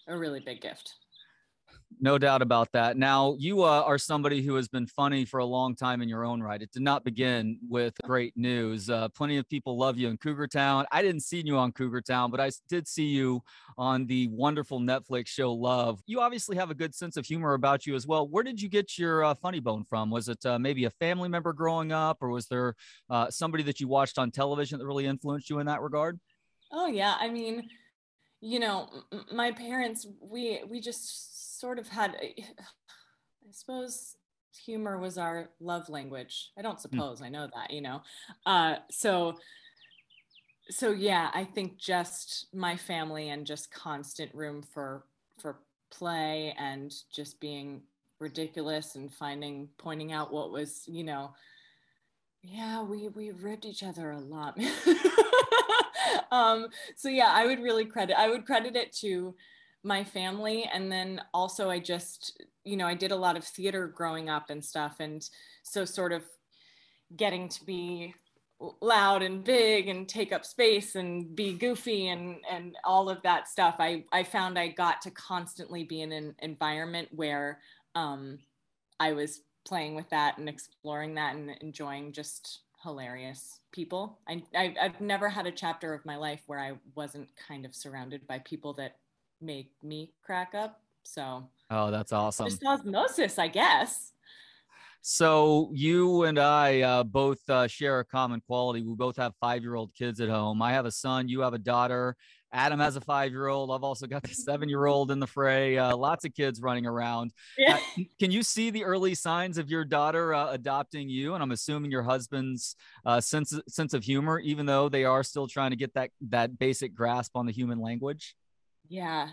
a 0.09 0.17
really 0.17 0.41
big 0.41 0.61
gift 0.61 0.95
no 2.01 2.19
doubt 2.19 2.43
about 2.43 2.71
that. 2.73 2.97
Now, 2.97 3.37
you 3.39 3.63
uh, 3.63 3.83
are 3.83 3.99
somebody 3.99 4.43
who 4.43 4.55
has 4.57 4.69
been 4.69 4.87
funny 4.87 5.25
for 5.25 5.39
a 5.39 5.45
long 5.45 5.75
time 5.75 6.03
in 6.03 6.09
your 6.09 6.25
own 6.25 6.43
right. 6.43 6.61
It 6.61 6.71
did 6.73 6.83
not 6.83 7.05
begin 7.05 7.59
with 7.69 7.95
great 8.05 8.37
news. 8.37 8.91
Uh, 8.91 9.09
plenty 9.09 9.39
of 9.39 9.49
people 9.49 9.79
love 9.79 9.97
you 9.97 10.09
in 10.09 10.19
Cougar 10.19 10.49
Town. 10.49 10.85
I 10.93 11.01
didn't 11.01 11.23
see 11.23 11.41
you 11.45 11.57
on 11.57 11.73
Cougar 11.73 12.03
Town, 12.03 12.31
but 12.31 12.41
I 12.41 12.51
did 12.69 12.87
see 12.87 13.07
you 13.07 13.43
on 13.79 14.07
the 14.07 14.29
wonderful 14.29 14.81
Netflix 14.81 15.29
show 15.29 15.53
Love. 15.53 16.01
You 16.07 16.21
obviously 16.21 16.57
have 16.57 16.71
a 16.71 16.75
good 16.75 16.95
sense 16.95 17.17
of 17.17 17.25
humor 17.25 17.55
about 17.55 17.87
you 17.87 17.95
as 17.95 18.07
well. 18.07 18.29
Where 18.29 18.45
did 18.45 18.61
you 18.61 18.69
get 18.69 18.99
your 18.99 19.25
uh, 19.25 19.35
funny 19.35 19.61
bone 19.61 19.85
from? 19.89 20.11
Was 20.11 20.29
it 20.29 20.45
uh, 20.45 20.59
maybe 20.59 20.85
a 20.85 20.91
family 20.91 21.29
member 21.29 21.53
growing 21.53 21.93
up, 21.93 22.19
or 22.21 22.31
was 22.31 22.47
there 22.47 22.75
uh, 23.09 23.31
somebody 23.31 23.63
that 23.65 23.81
you 23.81 23.89
watched 23.89 24.19
on 24.19 24.31
television 24.31 24.79
that 24.79 24.87
really 24.87 25.07
influenced 25.07 25.49
you 25.49 25.61
in 25.61 25.67
that 25.67 25.81
regard? 25.81 26.19
Oh, 26.73 26.89
yeah. 26.89 27.15
I 27.19 27.29
mean, 27.29 27.69
you 28.41 28.59
know, 28.59 28.91
my 29.33 29.53
parents, 29.53 30.07
we, 30.21 30.61
we 30.69 30.81
just 30.81 31.36
sort 31.59 31.79
of 31.79 31.89
had, 31.89 32.17
I 32.21 33.53
suppose 33.53 34.17
humor 34.65 34.99
was 34.99 35.19
our 35.19 35.51
love 35.61 35.89
language. 35.89 36.51
I 36.59 36.63
don't 36.63 36.75
hmm. 36.75 36.81
suppose, 36.81 37.21
mm. 37.21 37.27
I 37.27 37.29
know 37.29 37.49
that, 37.55 37.71
you 37.71 37.81
know. 37.81 38.03
Uh, 38.45 38.77
so, 38.91 39.37
so 40.69 40.93
yeah, 40.93 41.31
I 41.35 41.45
think 41.45 41.79
just 41.79 42.47
my 42.53 42.77
family 42.77 43.31
and 43.31 43.47
just 43.47 43.71
constant 43.71 44.35
room 44.35 44.63
for 44.63 45.05
for 45.39 45.59
play 45.91 46.55
and 46.59 46.93
just 47.13 47.41
being 47.41 47.83
ridiculous 48.19 48.97
and 48.97 49.13
finding 49.13 49.69
pointing 49.79 50.13
out 50.13 50.33
what 50.33 50.51
was, 50.51 50.83
you 50.87 51.05
know, 51.05 51.33
yeah, 52.43 52.83
we 52.83 53.09
we 53.09 53.31
ribbed 53.31 53.65
each 53.65 53.83
other 53.83 54.11
a 54.11 54.21
lot. 54.21 54.59
um, 56.33 56.69
so 56.97 57.09
yeah, 57.09 57.29
I 57.31 57.47
would 57.47 57.61
really 57.61 57.85
credit 57.85 58.19
I 58.19 58.29
would 58.29 58.47
credit 58.47 58.75
it 58.75 58.93
to 59.01 59.35
my 59.87 60.03
family 60.03 60.69
and 60.75 60.91
then 60.91 61.21
also 61.33 61.71
I 61.71 61.79
just 61.79 62.43
you 62.65 62.77
know 62.77 62.87
I 62.87 62.95
did 62.95 63.13
a 63.13 63.17
lot 63.17 63.37
of 63.37 63.45
theater 63.45 63.87
growing 63.87 64.29
up 64.29 64.51
and 64.51 64.63
stuff 64.63 64.97
and 64.99 65.27
so 65.63 65.85
sort 65.85 66.13
of 66.13 66.25
getting 67.17 67.49
to 67.49 67.65
be 67.65 68.15
loud 68.83 69.23
and 69.23 69.45
big 69.45 69.89
and 69.89 70.09
take 70.09 70.33
up 70.33 70.45
space 70.45 70.97
and 70.97 71.37
be 71.37 71.53
goofy 71.53 72.09
and 72.09 72.39
and 72.51 72.75
all 72.85 73.11
of 73.11 73.21
that 73.23 73.47
stuff 73.47 73.77
i 73.79 74.03
i 74.13 74.23
found 74.23 74.59
i 74.59 74.67
got 74.67 75.03
to 75.03 75.11
constantly 75.11 75.85
be 75.85 76.01
in 76.01 76.11
an 76.11 76.35
environment 76.39 77.07
where 77.13 77.61
um 77.95 78.39
i 78.99 79.13
was 79.13 79.43
playing 79.69 79.95
with 79.95 80.09
that 80.09 80.39
and 80.39 80.49
exploring 80.49 81.15
that 81.15 81.35
and 81.35 81.51
enjoying 81.61 82.13
just 82.13 82.61
hilarious 82.83 83.61
people. 83.73 84.19
I, 84.29 84.43
I 84.55 84.75
i've 84.81 85.01
never 85.01 85.29
had 85.29 85.47
a 85.47 85.51
chapter 85.51 85.93
of 85.93 86.07
my 86.07 86.17
life 86.17 86.43
where 86.47 86.61
i 86.61 86.73
wasn't 86.95 87.29
kind 87.49 87.67
of 87.67 87.75
surrounded 87.75 88.27
by 88.27 88.39
people 88.39 88.73
that 88.75 88.97
make 89.41 89.71
me 89.83 90.13
crack 90.23 90.55
up 90.55 90.81
so 91.03 91.49
oh 91.71 91.91
that's 91.91 92.13
awesome 92.13 92.47
just 92.49 92.65
osmosis 92.65 93.39
i 93.39 93.49
guess 93.49 94.13
so 95.09 95.71
you 95.73 96.25
and 96.25 96.37
I 96.37 96.81
uh, 96.81 97.05
both 97.05 97.39
uh, 97.49 97.69
share 97.69 98.01
a 98.01 98.05
common 98.05 98.41
quality. 98.41 98.83
We 98.83 98.97
both 98.97 99.17
have 99.19 99.35
five-year-old 99.41 99.95
kids 99.95 100.21
at 100.21 100.29
home. 100.29 100.61
I 100.61 100.73
have 100.73 100.85
a 100.85 100.91
son. 100.91 101.29
You 101.29 101.43
have 101.43 101.55
a 101.55 101.59
daughter. 101.59 102.17
Adam 102.53 102.81
has 102.81 102.97
a 102.97 103.01
five-year-old. 103.01 103.71
I've 103.71 103.85
also 103.85 104.09
got 104.09 104.25
the 104.25 104.35
seven-year-old 104.35 105.13
in 105.13 105.21
the 105.21 105.27
fray. 105.29 105.79
Uh, 105.79 105.97
lots 105.97 106.25
of 106.25 106.35
kids 106.35 106.61
running 106.61 106.87
around. 106.87 107.33
Yeah. 107.57 107.77
Uh, 107.77 108.03
can 108.19 108.33
you 108.33 108.43
see 108.43 108.71
the 108.71 108.83
early 108.83 109.15
signs 109.15 109.59
of 109.59 109.71
your 109.71 109.85
daughter 109.85 110.35
uh, 110.35 110.51
adopting 110.51 111.09
you? 111.09 111.35
And 111.35 111.43
I'm 111.43 111.53
assuming 111.53 111.93
your 111.93 112.03
husband's 112.03 112.75
uh, 113.05 113.21
sense 113.21 113.57
sense 113.69 113.95
of 113.95 114.03
humor, 114.03 114.41
even 114.41 114.67
though 114.67 114.89
they 114.89 115.05
are 115.05 115.23
still 115.23 115.47
trying 115.47 115.71
to 115.71 115.77
get 115.77 115.95
that 115.95 116.11
that 116.31 116.59
basic 116.59 116.97
grasp 116.97 117.37
on 117.37 117.47
the 117.47 117.53
human 117.53 117.79
language. 117.79 118.35
Yeah, 118.89 119.29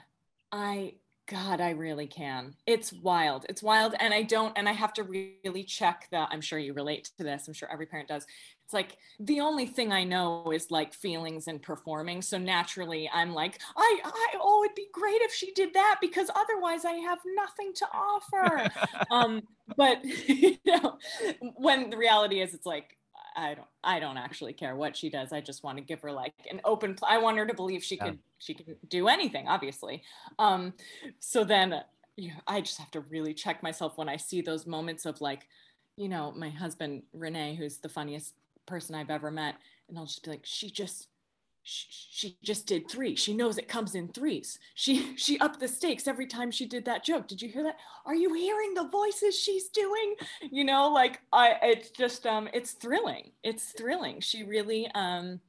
I 0.51 0.95
God, 1.27 1.62
I 1.62 1.69
really 1.72 2.07
can. 2.07 2.53
It's 2.67 2.91
wild. 2.91 3.45
It's 3.48 3.63
wild. 3.63 3.95
And 4.00 4.13
I 4.13 4.24
don't, 4.24 4.57
and 4.57 4.67
I 4.67 4.74
have 4.74 4.93
to 4.93 5.03
really 5.03 5.63
check 5.63 6.07
the, 6.12 6.27
I'm 6.29 6.41
sure 6.41 6.60
you 6.60 6.74
relate 6.74 7.12
to 7.17 7.24
this. 7.24 7.48
I'm 7.48 7.53
sure 7.53 7.72
every 7.72 7.86
parent 7.86 8.10
does. 8.10 8.25
It's 8.65 8.74
like 8.74 8.98
the 9.19 9.39
only 9.39 9.65
thing 9.65 9.93
I 9.93 10.03
know 10.03 10.51
is 10.51 10.69
like 10.69 10.93
feelings 10.93 11.48
and 11.48 11.62
performing. 11.62 12.22
So 12.22 12.38
naturally, 12.38 13.10
I'm 13.13 13.33
like, 13.33 13.62
I, 13.77 14.00
I, 14.03 14.38
oh, 14.41 14.63
it'd 14.65 14.75
be 14.75 14.88
great 14.91 15.22
if 15.22 15.33
she 15.33 15.51
did 15.53 15.74
that 15.75 16.00
because 16.01 16.29
otherwise 16.36 16.83
I 16.83 16.93
have 16.93 17.19
nothing 17.36 17.72
to 17.75 17.88
offer. 17.93 18.69
um, 19.12 19.43
but, 19.77 20.03
you 20.27 20.57
know, 20.65 20.98
when 21.55 21.89
the 21.89 21.98
reality 21.98 22.41
is, 22.41 22.53
it's 22.53 22.65
like, 22.65 22.98
I 23.35 23.55
don't 23.55 23.67
I 23.83 23.99
don't 23.99 24.17
actually 24.17 24.53
care 24.53 24.75
what 24.75 24.95
she 24.95 25.09
does. 25.09 25.33
I 25.33 25.41
just 25.41 25.63
want 25.63 25.77
to 25.77 25.83
give 25.83 26.01
her 26.01 26.11
like 26.11 26.33
an 26.49 26.61
open 26.65 26.95
I 27.07 27.17
want 27.17 27.37
her 27.37 27.45
to 27.45 27.53
believe 27.53 27.83
she 27.83 27.95
yeah. 27.95 28.05
could 28.05 28.19
she 28.39 28.53
can 28.53 28.75
do 28.87 29.07
anything, 29.07 29.47
obviously. 29.47 30.03
Um 30.39 30.73
so 31.19 31.43
then 31.43 31.81
you 32.15 32.29
know, 32.29 32.39
I 32.47 32.61
just 32.61 32.77
have 32.77 32.91
to 32.91 33.01
really 33.01 33.33
check 33.33 33.63
myself 33.63 33.97
when 33.97 34.09
I 34.09 34.17
see 34.17 34.41
those 34.41 34.67
moments 34.67 35.05
of 35.05 35.19
like, 35.19 35.47
you 35.97 36.09
know, 36.09 36.31
my 36.31 36.49
husband 36.49 37.03
Renee, 37.13 37.55
who's 37.55 37.77
the 37.77 37.89
funniest 37.89 38.33
person 38.65 38.95
I've 38.95 39.09
ever 39.09 39.31
met, 39.31 39.55
and 39.89 39.97
I'll 39.97 40.05
just 40.05 40.23
be 40.23 40.31
like, 40.31 40.45
she 40.45 40.69
just 40.69 41.07
she, 41.63 42.38
just 42.43 42.67
did 42.67 42.89
three. 42.89 43.15
She 43.15 43.34
knows 43.34 43.58
it 43.58 43.67
comes 43.67 43.96
in 43.96 44.10
threes. 44.10 44.60
She 44.75 45.15
she 45.17 45.39
upped 45.39 45.60
the 45.60 45.67
stakes 45.67 46.08
every 46.08 46.27
time 46.27 46.51
she 46.51 46.65
did 46.65 46.86
that 46.86 47.03
joke. 47.03 47.27
Did 47.27 47.41
you 47.41 47.50
hear 47.50 47.63
that? 47.63 47.77
Are 48.05 48.15
you 48.15 48.34
hearing 48.34 48.74
the 48.74 48.88
voices 48.88 49.39
she's 49.39 49.70
doing? 49.70 50.15
You 50.51 50.63
know, 50.65 50.89
like 50.89 51.22
I 51.32 51.55
it's 51.62 51.89
just 51.89 52.25
um 52.27 52.50
it's 52.53 52.72
thrilling. 52.74 53.32
It's 53.43 53.72
thrilling. 53.72 54.20
She 54.20 54.43
really 54.43 54.89
um 54.93 55.39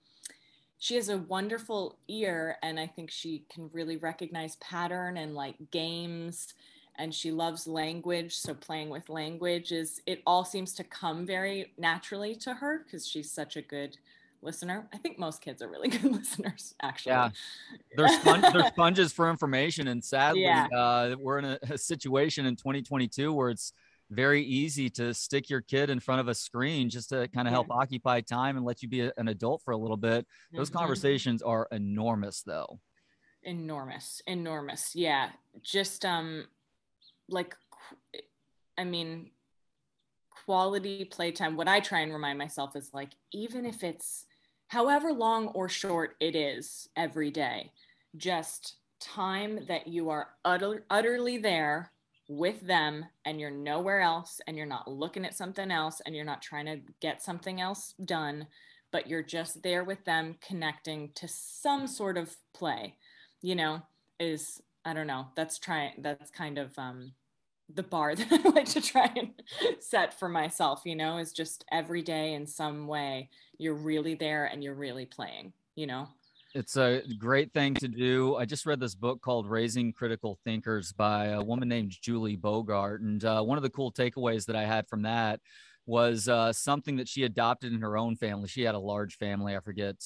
she 0.79 0.97
has 0.97 1.09
a 1.09 1.19
wonderful 1.19 1.99
ear 2.09 2.59
and 2.63 2.79
I 2.79 2.87
think 2.87 3.11
she 3.11 3.45
can 3.53 3.71
really 3.73 3.97
recognize 3.97 4.57
pattern 4.57 5.17
and 5.17 5.35
like 5.35 5.57
games 5.71 6.55
and 6.97 7.13
she 7.15 7.33
loves 7.33 7.67
language 7.67 8.37
so 8.37 8.55
playing 8.55 8.91
with 8.91 9.09
language 9.09 9.73
is 9.73 10.01
it 10.07 10.23
all 10.27 10.45
seems 10.45 10.75
to 10.75 10.85
come 10.85 11.27
very 11.27 11.73
naturally 11.79 12.35
to 12.37 12.55
her 12.55 12.85
because 12.85 13.07
she's 13.07 13.33
such 13.33 13.57
a 13.57 13.63
good 13.63 13.97
listener. 14.45 14.89
I 14.93 14.99
think 14.99 15.19
most 15.19 15.41
kids 15.41 15.63
are 15.63 15.69
really 15.69 15.89
good 15.97 16.05
listeners, 16.05 16.75
actually. 16.83 17.13
Yeah, 17.13 17.31
they're, 17.97 18.09
spon- 18.09 18.41
they're 18.41 18.67
sponges 18.73 19.13
for 19.13 19.31
information, 19.31 19.89
and 19.89 20.05
sadly, 20.05 20.43
yeah. 20.43 20.67
uh, 20.75 21.17
we're 21.19 21.39
in 21.39 21.45
a, 21.45 21.59
a, 21.71 21.79
situation 21.79 22.47
in 22.47 22.57
2022 22.57 23.33
where 23.33 23.51
it's 23.51 23.73
very 24.11 24.43
easy 24.43 24.91
to 24.91 25.15
stick 25.15 25.51
your 25.51 25.61
kid 25.61 25.91
in 25.91 25.99
front 25.99 26.21
of 26.21 26.29
a 26.29 26.35
screen 26.35 26.89
just 26.91 27.09
to 27.09 27.27
kind 27.29 27.49
of 27.49 27.53
help 27.53 27.67
yeah. 27.71 27.77
occupy 27.77 28.21
time 28.21 28.57
and 28.57 28.65
let 28.65 28.83
you 28.83 28.89
be 28.89 29.01
a, 29.01 29.13
an 29.17 29.29
adult 29.29 29.63
for 29.63 29.73
a 29.73 29.77
little 29.77 29.97
bit. 29.97 30.27
Those 30.53 30.69
mm-hmm. 30.69 30.79
conversations 30.79 31.43
are 31.43 31.67
enormous, 31.73 32.43
though. 32.43 32.79
Enormous, 33.43 34.23
enormous. 34.27 34.95
Yeah, 34.95 35.31
just 35.63 36.05
um, 36.05 36.47
like, 37.29 37.55
I 38.79 38.85
mean, 38.85 39.31
quality 40.45 41.05
playtime. 41.05 41.57
What 41.57 41.69
I 41.69 41.81
try 41.81 42.01
and 42.01 42.13
remind 42.13 42.39
myself 42.39 42.77
is 42.77 42.91
like, 42.93 43.11
even 43.33 43.67
if 43.67 43.83
it's 43.83 44.27
however 44.69 45.13
long 45.13 45.49
or 45.49 45.69
short 45.69 46.17
it 46.21 46.35
is 46.37 46.89
every 46.97 47.31
day, 47.31 47.73
just 48.17 48.77
time 49.01 49.67
that 49.67 49.87
you 49.87 50.11
are 50.11 50.29
utter, 50.45 50.85
utterly 50.91 51.39
there 51.39 51.93
with 52.29 52.61
them 52.61 53.05
and 53.25 53.39
you're 53.39 53.51
nowhere 53.51 54.01
else 54.01 54.41
and 54.47 54.57
you're 54.57 54.67
not 54.67 54.91
looking 54.91 55.25
at 55.25 55.37
something 55.37 55.71
else 55.71 56.01
and 56.07 56.15
you're 56.15 56.25
not 56.25 56.43
trying 56.43 56.67
to 56.67 56.81
get 57.01 57.23
something 57.23 57.61
else 57.61 57.95
done, 58.05 58.47
but 58.93 59.07
you're 59.09 59.23
just 59.23 59.63
there 59.63 59.85
with 59.85 60.05
them 60.05 60.37
connecting 60.41 61.11
to 61.15 61.29
some 61.29 61.87
sort 61.87 62.17
of 62.17 62.35
play, 62.55 62.97
you 63.43 63.55
know, 63.55 63.83
is 64.19 64.61
I 64.85 64.95
don't 64.95 65.07
know. 65.07 65.27
That's 65.35 65.59
trying 65.59 65.93
that's 65.99 66.31
kind 66.31 66.59
of 66.59 66.79
um 66.79 67.13
the 67.73 67.83
bar 67.83 68.15
that 68.17 68.33
I 68.33 68.49
like 68.51 68.69
to 68.71 68.81
try 68.81 69.11
and 69.17 69.31
set 69.81 70.19
for 70.19 70.29
myself, 70.29 70.83
you 70.85 70.97
know, 70.97 71.19
is 71.19 71.33
just 71.33 71.65
every 71.71 72.03
day 72.03 72.35
in 72.35 72.47
some 72.47 72.87
way 72.87 73.31
you're 73.59 73.75
really 73.75 74.15
there 74.15 74.47
and 74.47 74.63
you're 74.63 74.75
really 74.75 75.07
playing, 75.07 75.53
you 75.77 75.87
know. 75.87 76.09
It's 76.55 76.77
a 76.77 77.03
great 77.19 77.53
thing 77.53 77.75
to 77.75 77.89
do. 77.89 78.37
I 78.37 78.45
just 78.45 78.65
read 78.65 78.79
this 78.79 78.95
book 78.95 79.21
called 79.21 79.51
Raising 79.51 79.93
Critical 79.93 80.39
Thinkers 80.45 80.93
by 80.93 81.27
a 81.27 81.43
woman 81.43 81.69
named 81.69 81.97
Julie 82.01 82.37
Bogart. 82.37 83.01
And 83.01 83.25
uh, 83.25 83.43
one 83.43 83.59
of 83.59 83.65
the 83.65 83.71
cool 83.71 83.91
takeaways 83.91 84.47
that 84.47 84.55
I 84.55 84.65
had 84.65 84.87
from 84.87 85.03
that 85.03 85.41
was 85.85 86.29
uh, 86.29 86.53
something 86.53 86.97
that 86.97 87.09
she 87.09 87.25
adopted 87.25 87.73
in 87.73 87.81
her 87.81 87.97
own 87.97 88.15
family. 88.15 88.49
She 88.49 88.63
had 88.63 88.77
a 88.77 88.79
large 88.79 89.17
family. 89.17 89.57
I 89.57 89.61
forget 89.61 89.97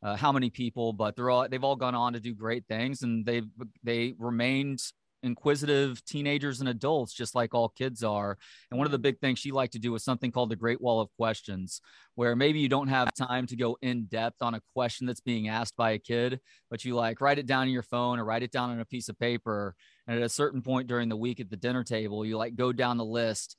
uh, 0.00 0.14
how 0.14 0.30
many 0.30 0.48
people, 0.48 0.92
but 0.92 1.16
they're 1.16 1.28
all 1.28 1.48
they've 1.48 1.64
all 1.64 1.76
gone 1.76 1.94
on 1.94 2.12
to 2.12 2.20
do 2.20 2.34
great 2.34 2.66
things, 2.66 3.02
and 3.02 3.26
they've 3.26 3.46
they 3.82 4.14
remained 4.18 4.80
inquisitive 5.26 6.04
teenagers 6.04 6.60
and 6.60 6.68
adults, 6.68 7.12
just 7.12 7.34
like 7.34 7.54
all 7.54 7.68
kids 7.68 8.02
are. 8.02 8.38
And 8.70 8.78
one 8.78 8.86
of 8.86 8.92
the 8.92 8.98
big 8.98 9.18
things 9.18 9.38
she 9.38 9.52
liked 9.52 9.72
to 9.74 9.78
do 9.78 9.92
was 9.92 10.04
something 10.04 10.30
called 10.30 10.50
the 10.50 10.56
Great 10.56 10.80
Wall 10.80 11.00
of 11.00 11.10
Questions, 11.16 11.80
where 12.14 12.36
maybe 12.36 12.60
you 12.60 12.68
don't 12.68 12.88
have 12.88 13.12
time 13.14 13.46
to 13.48 13.56
go 13.56 13.76
in 13.82 14.04
depth 14.04 14.42
on 14.42 14.54
a 14.54 14.62
question 14.74 15.06
that's 15.06 15.20
being 15.20 15.48
asked 15.48 15.76
by 15.76 15.92
a 15.92 15.98
kid, 15.98 16.40
but 16.70 16.84
you 16.84 16.94
like 16.94 17.20
write 17.20 17.38
it 17.38 17.46
down 17.46 17.66
in 17.66 17.72
your 17.72 17.82
phone 17.82 18.18
or 18.18 18.24
write 18.24 18.42
it 18.42 18.52
down 18.52 18.70
on 18.70 18.80
a 18.80 18.84
piece 18.84 19.08
of 19.08 19.18
paper. 19.18 19.74
And 20.06 20.18
at 20.18 20.24
a 20.24 20.28
certain 20.28 20.62
point 20.62 20.88
during 20.88 21.08
the 21.08 21.16
week 21.16 21.40
at 21.40 21.50
the 21.50 21.56
dinner 21.56 21.84
table, 21.84 22.24
you 22.24 22.36
like 22.36 22.54
go 22.54 22.72
down 22.72 22.96
the 22.96 23.04
list 23.04 23.56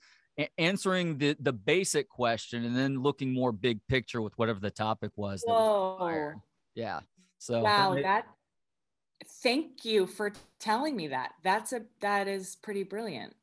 answering 0.58 1.18
the 1.18 1.36
the 1.40 1.54
basic 1.54 2.10
question 2.10 2.64
and 2.64 2.76
then 2.76 3.02
looking 3.02 3.34
more 3.34 3.52
big 3.52 3.80
picture 3.88 4.22
with 4.22 4.38
whatever 4.38 4.60
the 4.60 4.70
topic 4.70 5.12
was. 5.16 5.44
Whoa. 5.46 5.98
Was 6.00 6.36
yeah. 6.76 7.00
So 7.40 7.62
wow, 7.64 7.96
that 8.02 8.26
thank 9.44 9.86
you 9.86 10.08
for 10.08 10.34
telling 10.60 10.96
me 10.96 11.08
that. 11.10 11.32
That's 11.44 11.74
a 11.74 11.82
that 12.02 12.28
is 12.28 12.56
pretty 12.56 12.84
brilliant. 12.84 13.36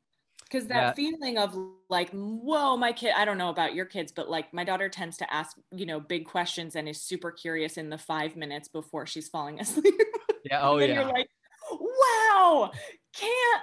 Because 0.43 0.67
that 0.67 0.75
yeah. 0.75 0.93
feeling 0.93 1.39
of 1.39 1.57
like, 1.89 2.11
whoa, 2.11 2.77
my 2.77 2.93
kid, 2.93 3.13
I 3.17 3.25
don't 3.25 3.39
know 3.39 3.49
about 3.49 3.73
your 3.73 3.85
kids, 3.85 4.11
but 4.11 4.29
like 4.29 4.53
my 4.53 4.63
daughter 4.63 4.89
tends 4.89 5.17
to 5.17 5.33
ask, 5.33 5.57
you 5.71 5.87
know, 5.87 5.99
big 5.99 6.25
questions 6.25 6.75
and 6.75 6.87
is 6.87 7.01
super 7.01 7.31
curious 7.31 7.77
in 7.77 7.89
the 7.89 7.97
five 7.97 8.35
minutes 8.35 8.67
before 8.67 9.07
she's 9.07 9.27
falling 9.27 9.59
asleep. 9.61 9.95
Yeah. 10.43 10.61
Oh, 10.61 10.77
yeah. 10.77 10.85
And 10.85 10.93
you're 10.93 11.05
like, 11.05 11.27
wow, 11.71 12.71
can't 13.13 13.61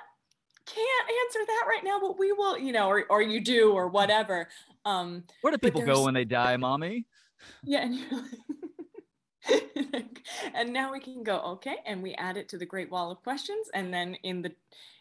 can't 0.66 1.09
answer 1.26 1.40
that 1.47 1.64
right 1.69 1.85
now, 1.85 2.00
but 2.00 2.19
we 2.19 2.33
will, 2.33 2.59
you 2.59 2.73
know, 2.73 2.88
or 2.88 3.04
or 3.09 3.23
you 3.23 3.40
do 3.40 3.73
or 3.73 3.88
whatever. 3.88 4.49
Um, 4.85 5.25
Where 5.42 5.52
do 5.52 5.59
people 5.59 5.83
go 5.83 6.04
when 6.04 6.14
they 6.14 6.25
die, 6.25 6.57
mommy? 6.57 7.07
Yeah, 7.64 7.83
and 7.83 7.95
you're 7.95 8.11
like, 8.11 8.31
and 10.56 10.73
now 10.73 10.92
we 10.92 11.00
can 11.00 11.23
go 11.23 11.38
okay 11.40 11.76
and 11.87 12.02
we 12.02 12.14
add 12.14 12.37
it 12.37 12.49
to 12.50 12.59
the 12.59 12.66
great 12.66 12.90
wall 12.90 13.11
of 13.11 13.23
questions. 13.23 13.68
And 13.75 13.92
then 13.92 14.14
in 14.23 14.42
the 14.42 14.52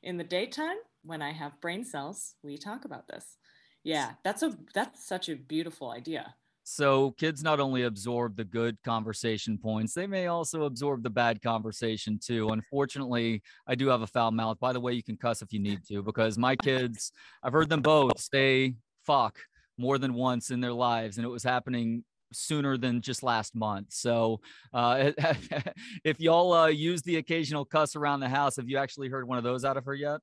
in 0.03 0.17
the 0.17 0.24
daytime 0.24 0.77
when 1.03 1.22
i 1.22 1.31
have 1.31 1.60
brain 1.62 1.84
cells 1.84 2.36
we 2.43 2.58
talk 2.58 2.86
about 2.86 3.08
this. 3.08 3.38
Yeah 3.84 4.12
that's 4.24 4.43
a 4.43 4.58
that's 4.74 5.08
such 5.08 5.29
a 5.29 5.36
beautiful 5.36 5.91
idea. 5.91 6.36
So 6.63 7.12
kids 7.12 7.41
not 7.41 7.60
only 7.60 7.84
absorb 7.84 8.38
the 8.38 8.43
good 8.43 8.77
conversation 8.84 9.58
points 9.58 9.93
they 9.93 10.08
may 10.08 10.27
also 10.27 10.63
absorb 10.63 11.03
the 11.03 11.10
bad 11.10 11.41
conversation 11.41 12.20
too. 12.24 12.50
Unfortunately 12.50 13.41
i 13.67 13.75
do 13.75 13.88
have 13.88 14.01
a 14.01 14.08
foul 14.08 14.31
mouth. 14.31 14.60
By 14.60 14.74
the 14.74 14.79
way 14.79 14.93
you 14.93 15.03
can 15.03 15.17
cuss 15.17 15.41
if 15.41 15.53
you 15.53 15.60
need 15.60 15.79
to 15.88 16.03
because 16.03 16.38
my 16.38 16.55
kids 16.55 17.12
i've 17.43 17.53
heard 17.53 17.70
them 17.70 17.81
both 17.81 18.20
say 18.20 18.75
fuck 19.05 19.39
more 19.77 19.98
than 19.98 20.13
once 20.13 20.51
in 20.51 20.62
their 20.62 20.74
lives, 20.74 21.17
and 21.17 21.25
it 21.25 21.29
was 21.29 21.43
happening 21.43 22.03
sooner 22.31 22.77
than 22.77 23.01
just 23.01 23.23
last 23.23 23.55
month. 23.55 23.88
So, 23.89 24.41
uh, 24.73 25.11
if 26.03 26.19
y'all 26.19 26.53
uh, 26.53 26.67
use 26.67 27.01
the 27.01 27.17
occasional 27.17 27.65
cuss 27.65 27.95
around 27.95 28.19
the 28.19 28.29
house, 28.29 28.55
have 28.57 28.69
you 28.69 28.77
actually 28.77 29.09
heard 29.09 29.27
one 29.27 29.38
of 29.38 29.43
those 29.43 29.65
out 29.65 29.77
of 29.77 29.85
her 29.85 29.95
yet? 29.95 30.19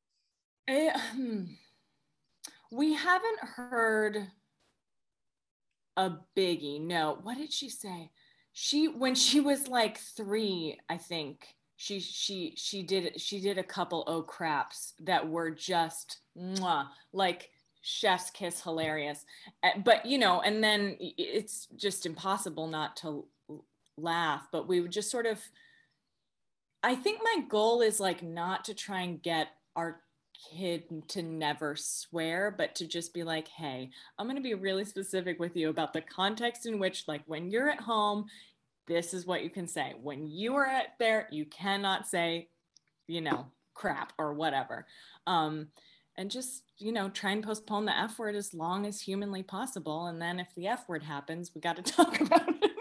Eh, 0.69 0.91
hmm. 1.15 1.45
we 2.71 2.95
haven't 2.95 3.39
heard 3.41 4.27
a 5.97 6.13
biggie. 6.37 6.81
No, 6.81 7.19
what 7.23 7.39
did 7.39 7.53
she 7.53 7.69
say? 7.69 8.11
She 8.53 8.89
when 8.89 9.15
she 9.15 9.41
was 9.41 9.69
like 9.69 9.99
three, 9.99 10.79
I 10.89 10.97
think 10.97 11.47
she 11.77 12.01
she 12.01 12.55
she 12.57 12.83
did 12.83 13.21
she 13.21 13.41
did 13.41 13.57
a 13.57 13.63
couple 13.63 14.05
oh 14.07 14.23
craps 14.23 14.95
that 15.01 15.29
were 15.29 15.51
just 15.51 16.21
mwah, 16.37 16.89
like 17.13 17.51
chef's 17.81 18.31
kiss 18.31 18.63
hilarious. 18.63 19.25
Eh, 19.63 19.73
but 19.85 20.05
you 20.07 20.19
know 20.19 20.41
and 20.41 20.63
then 20.63 20.97
it's 21.01 21.69
just 21.77 22.07
impossible 22.07 22.67
not 22.67 22.97
to 22.97 23.27
laugh 23.97 24.47
but 24.53 24.69
we 24.69 24.81
would 24.81 24.93
just 24.93 25.11
sort 25.11 25.27
of 25.27 25.41
i 26.85 26.95
think 26.95 27.21
my 27.23 27.43
goal 27.49 27.81
is 27.81 27.99
like 27.99 28.23
not 28.23 28.65
to 28.65 28.73
try 28.73 29.01
and 29.01 29.21
get 29.23 29.49
our 29.75 30.03
kid 30.53 30.85
to 31.09 31.21
never 31.21 31.75
swear 31.75 32.55
but 32.57 32.77
to 32.77 32.87
just 32.87 33.13
be 33.13 33.25
like 33.25 33.49
hey 33.49 33.91
i'm 34.17 34.27
going 34.27 34.37
to 34.37 34.43
be 34.43 34.55
really 34.55 34.85
specific 34.85 35.41
with 35.41 35.57
you 35.57 35.69
about 35.69 35.93
the 35.93 36.01
context 36.01 36.65
in 36.65 36.79
which 36.79 37.09
like 37.09 37.23
when 37.27 37.51
you're 37.51 37.69
at 37.69 37.81
home 37.81 38.27
this 38.89 39.13
is 39.13 39.27
what 39.27 39.45
you 39.45 39.51
can 39.51 39.69
say. 39.69 39.95
When 40.03 40.27
you 40.27 40.57
are 40.57 40.67
at 40.67 40.95
there 40.99 41.29
you 41.31 41.45
cannot 41.45 42.09
say 42.09 42.49
you 43.07 43.21
know 43.21 43.47
crap 43.75 44.13
or 44.19 44.33
whatever. 44.33 44.87
Um 45.27 45.69
and 46.19 46.31
just 46.31 46.65
you 46.77 46.93
know 46.93 47.09
try 47.09 47.31
and 47.31 47.43
postpone 47.43 47.87
the 47.87 47.97
f 47.97 48.19
word 48.19 48.35
as 48.35 48.53
long 48.53 48.85
as 48.85 49.01
humanly 49.01 49.43
possible. 49.43 50.07
And 50.07 50.21
then 50.21 50.39
if 50.39 50.49
the 50.55 50.67
f 50.67 50.87
word 50.89 51.03
happens 51.03 51.53
we 51.55 51.63
got 51.63 51.77
to 51.77 51.83
talk 51.95 52.21
about 52.21 52.47
it. 52.49 52.73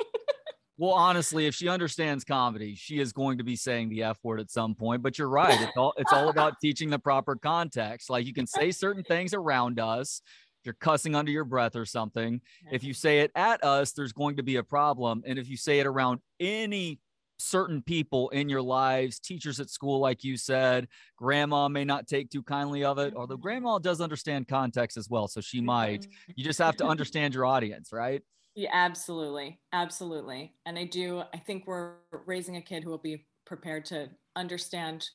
Well 0.78 0.94
honestly 0.94 1.46
if 1.46 1.56
she 1.56 1.70
understands 1.70 2.26
comedy 2.26 2.76
she 2.76 3.00
is 3.00 3.14
going 3.14 3.38
to 3.38 3.44
be 3.44 3.56
saying 3.56 3.90
the 3.90 4.04
f 4.04 4.18
word 4.24 4.42
at 4.42 4.52
some 4.52 4.76
point. 4.76 5.02
But 5.02 5.18
you're 5.18 5.30
right. 5.30 5.62
It's 5.62 5.78
all 5.78 5.94
it's 5.98 6.12
all 6.12 6.28
about 6.28 6.56
teaching 6.60 6.90
the 6.90 7.00
proper 7.00 7.36
context. 7.36 8.10
Like 8.10 8.26
you 8.26 8.34
can 8.34 8.48
say 8.48 8.72
certain 8.72 9.04
things 9.04 9.34
around 9.34 9.80
us. 9.80 10.22
You're 10.64 10.76
cussing 10.82 11.16
under 11.16 11.32
your 11.32 11.46
breath 11.46 11.78
or 11.78 11.86
something. 11.86 12.42
If 12.72 12.84
you 12.84 12.94
say 12.94 13.20
it 13.20 13.32
at 13.36 13.64
us 13.64 13.94
there's 13.94 14.14
going 14.14 14.38
to 14.38 14.44
be 14.44 14.58
a 14.58 14.64
problem. 14.64 15.24
And 15.26 15.40
if 15.40 15.48
you 15.48 15.56
say 15.56 15.80
it 15.80 15.86
around 15.86 16.20
any 16.40 17.00
certain 17.38 17.82
people 17.82 18.30
in 18.30 18.50
your 18.50 18.62
lives, 18.62 19.20
teachers 19.20 19.60
at 19.60 19.70
school, 19.70 20.00
like 20.00 20.24
you 20.24 20.38
said. 20.38 20.88
Grandma 21.16 21.68
may 21.68 21.86
not 21.86 22.08
take 22.08 22.30
too 22.30 22.44
kindly 22.44 22.84
of 22.84 22.98
it, 22.98 23.16
although 23.16 23.36
mm-hmm. 23.36 23.44
grandma 23.44 23.80
does 23.80 24.02
understand 24.02 24.48
context 24.48 24.98
as 24.98 25.10
well. 25.10 25.28
So 25.28 25.42
she 25.42 25.62
might. 25.62 26.02
Mm-hmm. 26.02 26.32
You 26.36 26.44
just 26.44 26.60
have 26.60 26.76
to 26.78 26.86
understand 26.86 27.34
your 27.34 27.46
audience, 27.46 27.92
right? 27.92 28.22
Yeah, 28.56 28.72
absolutely. 28.74 29.60
Absolutely. 29.72 30.54
And 30.66 30.80
I 30.80 30.86
do, 30.86 31.22
I 31.34 31.38
think 31.38 31.68
we're 31.68 31.94
raising 32.26 32.58
a 32.58 32.62
kid 32.62 32.84
who 32.84 32.90
will 32.90 32.98
be 32.98 33.28
prepared 33.46 33.86
to 33.86 34.10
understand 34.36 35.08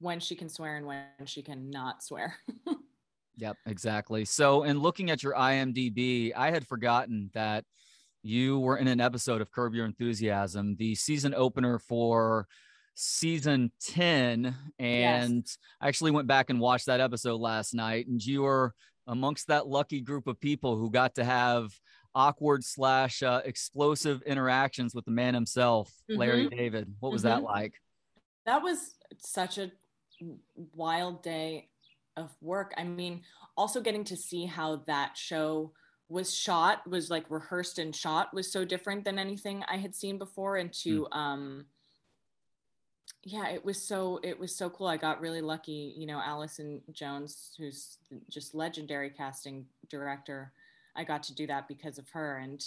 when 0.00 0.20
she 0.20 0.34
can 0.34 0.50
swear 0.50 0.76
and 0.76 0.86
when 0.86 1.06
she 1.24 1.42
can 1.42 1.70
not 1.70 2.02
swear. 2.02 2.36
yep, 3.36 3.56
exactly. 3.64 4.26
So, 4.26 4.64
in 4.64 4.80
looking 4.80 5.10
at 5.10 5.22
your 5.22 5.32
IMDb, 5.32 6.32
I 6.36 6.50
had 6.50 6.66
forgotten 6.66 7.30
that 7.32 7.64
you 8.24 8.58
were 8.58 8.78
in 8.78 8.88
an 8.88 9.00
episode 9.00 9.42
of 9.42 9.52
Curb 9.52 9.74
Your 9.74 9.84
Enthusiasm, 9.84 10.76
the 10.76 10.94
season 10.94 11.34
opener 11.34 11.78
for 11.78 12.48
season 12.94 13.70
10. 13.82 14.54
And 14.78 15.42
yes. 15.44 15.58
I 15.80 15.88
actually 15.88 16.10
went 16.10 16.26
back 16.26 16.48
and 16.48 16.58
watched 16.58 16.86
that 16.86 17.00
episode 17.00 17.40
last 17.40 17.74
night. 17.74 18.06
And 18.06 18.24
you 18.24 18.42
were 18.42 18.74
amongst 19.06 19.48
that 19.48 19.66
lucky 19.66 20.00
group 20.00 20.26
of 20.26 20.40
people 20.40 20.78
who 20.78 20.90
got 20.90 21.16
to 21.16 21.24
have 21.24 21.70
awkward 22.14 22.64
slash 22.64 23.22
uh, 23.22 23.42
explosive 23.44 24.22
interactions 24.22 24.94
with 24.94 25.04
the 25.04 25.10
man 25.10 25.34
himself, 25.34 25.92
mm-hmm. 26.10 26.18
Larry 26.18 26.48
David. 26.48 26.94
What 27.00 27.12
was 27.12 27.24
mm-hmm. 27.24 27.42
that 27.42 27.42
like? 27.42 27.74
That 28.46 28.62
was 28.62 28.94
such 29.18 29.58
a 29.58 29.70
wild 30.74 31.22
day 31.22 31.68
of 32.16 32.30
work. 32.40 32.72
I 32.78 32.84
mean, 32.84 33.20
also 33.54 33.82
getting 33.82 34.04
to 34.04 34.16
see 34.16 34.46
how 34.46 34.82
that 34.86 35.18
show 35.18 35.72
was 36.14 36.32
shot 36.32 36.88
was 36.88 37.10
like 37.10 37.24
rehearsed 37.28 37.78
and 37.78 37.94
shot 37.94 38.32
was 38.32 38.50
so 38.50 38.64
different 38.64 39.04
than 39.04 39.18
anything 39.18 39.64
i 39.68 39.76
had 39.76 39.94
seen 39.94 40.16
before 40.16 40.56
and 40.56 40.72
to 40.72 41.02
mm. 41.12 41.16
um 41.16 41.64
yeah 43.24 43.48
it 43.48 43.64
was 43.64 43.80
so 43.80 44.20
it 44.22 44.38
was 44.38 44.54
so 44.54 44.68
cool. 44.70 44.86
I 44.86 44.96
got 44.96 45.20
really 45.20 45.40
lucky 45.40 45.94
you 45.96 46.06
know 46.06 46.20
allison 46.24 46.80
jones 46.92 47.54
who's 47.58 47.98
just 48.30 48.54
legendary 48.54 49.10
casting 49.10 49.66
director 49.88 50.52
i 50.94 51.04
got 51.04 51.22
to 51.24 51.34
do 51.34 51.46
that 51.46 51.68
because 51.68 51.98
of 51.98 52.08
her. 52.10 52.38
And 52.38 52.62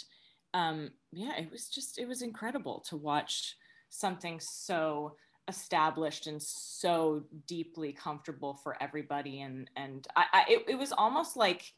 um 0.53 0.91
yeah 1.11 1.37
it 1.37 1.51
was 1.51 1.69
just 1.69 1.99
it 1.99 2.07
was 2.07 2.21
incredible 2.21 2.83
to 2.89 2.97
watch 2.97 3.55
something 3.89 4.39
so 4.39 5.15
established 5.47 6.27
and 6.27 6.41
so 6.41 7.23
deeply 7.47 7.93
comfortable 7.93 8.55
for 8.55 8.81
everybody. 8.81 9.41
And 9.41 9.69
and 9.75 10.07
i, 10.15 10.25
I 10.33 10.45
it, 10.49 10.65
it 10.69 10.75
was 10.75 10.91
almost 10.91 11.37
like 11.37 11.73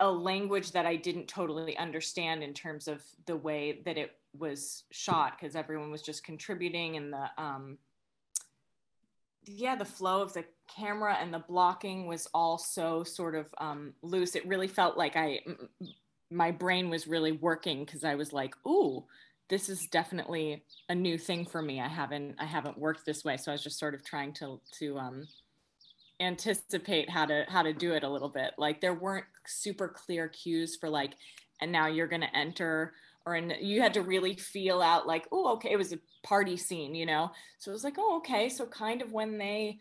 a 0.00 0.10
language 0.10 0.72
that 0.72 0.86
I 0.86 0.96
didn't 0.96 1.28
totally 1.28 1.76
understand 1.76 2.42
in 2.42 2.52
terms 2.52 2.88
of 2.88 3.02
the 3.26 3.36
way 3.36 3.80
that 3.84 3.96
it 3.96 4.16
was 4.36 4.84
shot 4.90 5.38
because 5.38 5.54
everyone 5.54 5.90
was 5.90 6.02
just 6.02 6.24
contributing 6.24 6.96
and 6.96 7.12
the 7.12 7.30
um 7.38 7.78
yeah 9.44 9.76
the 9.76 9.84
flow 9.84 10.20
of 10.20 10.32
the 10.32 10.44
camera 10.74 11.16
and 11.20 11.32
the 11.32 11.38
blocking 11.38 12.08
was 12.08 12.26
all 12.34 12.58
so 12.58 13.04
sort 13.04 13.34
of 13.34 13.46
um 13.58 13.94
loose. 14.02 14.34
It 14.34 14.46
really 14.46 14.68
felt 14.68 14.96
like 14.96 15.16
i 15.16 15.40
my 16.30 16.50
brain 16.50 16.90
was 16.90 17.06
really 17.06 17.32
working 17.32 17.84
because 17.84 18.02
i 18.02 18.14
was 18.14 18.32
like 18.32 18.54
ooh 18.66 19.04
this 19.48 19.68
is 19.68 19.86
definitely 19.86 20.64
a 20.88 20.94
new 20.94 21.18
thing 21.18 21.44
for 21.44 21.60
me. 21.60 21.80
I 21.80 21.88
haven't 21.88 22.36
i 22.38 22.44
haven't 22.44 22.78
worked 22.78 23.04
this 23.04 23.24
way. 23.24 23.36
So 23.36 23.52
i 23.52 23.54
was 23.54 23.62
just 23.62 23.78
sort 23.78 23.94
of 23.94 24.04
trying 24.04 24.32
to 24.34 24.60
to 24.78 24.98
um 24.98 25.28
anticipate 26.20 27.10
how 27.10 27.26
to 27.26 27.44
how 27.48 27.62
to 27.62 27.72
do 27.72 27.92
it 27.92 28.04
a 28.04 28.08
little 28.08 28.28
bit. 28.28 28.52
Like 28.58 28.80
there 28.80 28.94
weren't 28.94 29.26
super 29.46 29.88
clear 29.88 30.28
cues 30.28 30.76
for 30.76 30.88
like 30.88 31.14
and 31.60 31.72
now 31.72 31.86
you're 31.86 32.06
going 32.06 32.22
to 32.22 32.36
enter 32.36 32.94
or 33.26 33.36
in, 33.36 33.54
you 33.60 33.80
had 33.80 33.94
to 33.94 34.02
really 34.02 34.34
feel 34.34 34.82
out 34.82 35.06
like 35.06 35.26
oh 35.32 35.54
okay 35.54 35.70
it 35.70 35.78
was 35.78 35.92
a 35.92 35.98
party 36.22 36.56
scene 36.56 36.94
you 36.94 37.06
know? 37.06 37.30
So 37.58 37.70
it 37.70 37.74
was 37.74 37.84
like 37.84 37.96
oh 37.98 38.18
okay. 38.18 38.48
So 38.48 38.66
kind 38.66 39.02
of 39.02 39.12
when 39.12 39.38
they 39.38 39.78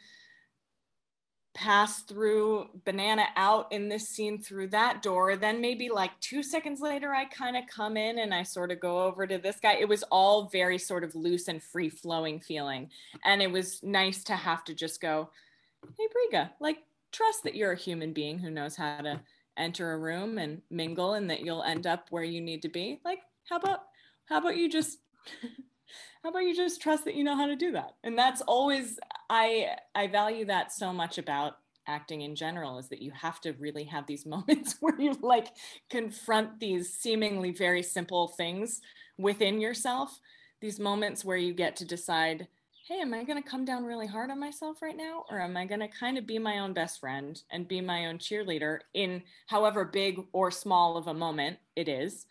pass 1.54 2.02
through 2.02 2.68
banana 2.84 3.26
out 3.36 3.72
in 3.72 3.88
this 3.88 4.10
scene 4.10 4.42
through 4.42 4.68
that 4.68 5.04
door 5.04 5.36
then 5.36 5.62
maybe 5.62 5.88
like 5.88 6.10
two 6.20 6.42
seconds 6.42 6.82
later 6.82 7.14
i 7.14 7.26
kind 7.26 7.56
of 7.56 7.64
come 7.68 7.96
in 7.96 8.18
and 8.18 8.34
i 8.34 8.42
sort 8.42 8.72
of 8.72 8.80
go 8.80 9.04
over 9.04 9.28
to 9.28 9.38
this 9.38 9.60
guy. 9.62 9.74
It 9.74 9.88
was 9.88 10.02
all 10.10 10.50
very 10.50 10.80
sort 10.80 11.04
of 11.04 11.14
loose 11.14 11.48
and 11.48 11.62
free 11.62 11.90
flowing 11.90 12.40
feeling. 12.40 12.90
And 13.24 13.40
it 13.40 13.52
was 13.52 13.84
nice 13.84 14.24
to 14.24 14.36
have 14.36 14.64
to 14.64 14.74
just 14.74 15.00
go 15.00 15.30
hey 15.98 16.08
Briga, 16.08 16.52
like 16.60 16.78
trust 17.12 17.44
that 17.44 17.56
you're 17.56 17.72
a 17.72 17.78
human 17.78 18.14
being 18.14 18.40
who 18.40 18.50
knows 18.50 18.76
how 18.76 18.98
to 19.02 19.22
enter 19.58 19.94
a 19.94 20.00
room 20.00 20.38
and 20.38 20.62
mingle 20.70 21.14
and 21.14 21.30
that 21.30 21.42
you'll 21.42 21.64
end 21.64 21.86
up 21.86 22.08
where 22.10 22.24
you 22.24 22.42
need 22.42 22.62
to 22.64 22.70
be. 22.70 23.00
Like, 23.06 23.20
how 23.50 23.58
about 23.58 23.80
how 24.26 24.40
about 24.40 24.58
you 24.58 24.70
just 24.70 25.00
how 26.24 26.30
about 26.30 26.44
you 26.44 26.56
just 26.56 26.82
trust 26.82 27.06
that 27.06 27.16
you 27.16 27.24
know 27.24 27.36
how 27.36 27.48
to 27.48 27.56
do 27.56 27.72
that? 27.74 27.96
And 28.04 28.18
that's 28.18 28.42
always 28.42 29.00
I 29.30 29.76
I 29.96 30.08
value 30.08 30.46
that 30.46 30.72
so 30.72 30.92
much 30.92 31.18
about 31.18 31.58
acting 31.86 32.22
in 32.22 32.36
general 32.36 32.80
is 32.80 32.88
that 32.88 33.02
you 33.02 33.12
have 33.12 33.42
to 33.42 33.52
really 33.54 33.84
have 33.84 34.08
these 34.08 34.26
moments 34.26 34.78
where 34.80 35.00
you 35.00 35.14
like 35.22 35.48
confront 35.90 36.60
these 36.60 36.94
seemingly 36.94 37.52
very 37.52 37.84
simple 37.84 38.30
things 38.30 38.82
within 39.18 39.62
yourself 39.62 40.20
these 40.64 40.80
moments 40.80 41.26
where 41.26 41.38
you 41.38 41.54
get 41.54 41.76
to 41.76 41.86
decide 41.86 42.48
hey, 42.86 43.00
am 43.00 43.14
I 43.14 43.24
going 43.24 43.42
to 43.42 43.50
come 43.50 43.64
down 43.64 43.86
really 43.86 44.08
hard 44.08 44.30
on 44.30 44.42
myself 44.42 44.82
right 44.82 44.98
now? 44.98 45.24
Or 45.30 45.40
am 45.40 45.56
I 45.56 45.66
going 45.66 45.80
to 45.80 45.88
kind 45.88 46.18
of 46.18 46.28
be 46.28 46.38
my 46.38 46.60
own 46.60 46.74
best 46.74 47.00
friend 47.00 47.42
and 47.50 47.66
be 47.66 47.80
my 47.80 48.08
own 48.08 48.18
cheerleader 48.18 48.80
in 48.94 49.24
however 49.48 49.86
big 49.86 50.20
or 50.34 50.52
small 50.52 50.98
of 50.98 51.08
a 51.08 51.14
moment 51.14 51.60
it 51.78 51.88
is? 51.88 52.26